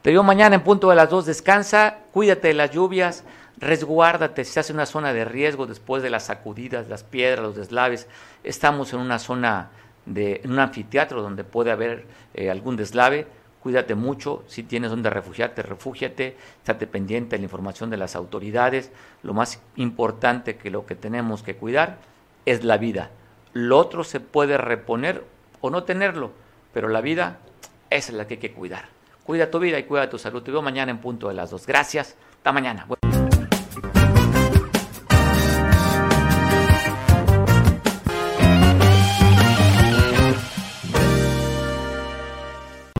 [0.02, 3.24] Te veo mañana en punto de las dos, descansa, cuídate de las lluvias,
[3.58, 8.08] resguárdate, estás en una zona de riesgo después de las sacudidas, las piedras, los deslaves,
[8.42, 9.70] estamos en una zona
[10.06, 13.26] de en un anfiteatro donde puede haber eh, algún deslave,
[13.62, 18.90] cuídate mucho, si tienes donde refugiarte, refúgiate, estate pendiente de la información de las autoridades,
[19.22, 21.98] lo más importante que lo que tenemos que cuidar
[22.46, 23.10] es la vida,
[23.52, 25.24] lo otro se puede reponer
[25.60, 26.32] o no tenerlo,
[26.72, 27.38] pero la vida
[27.90, 28.88] es la que hay que cuidar.
[29.24, 30.42] Cuida tu vida y cuida tu salud.
[30.42, 31.66] Te veo mañana en punto de las dos.
[31.66, 32.16] Gracias.
[32.38, 32.86] Hasta mañana.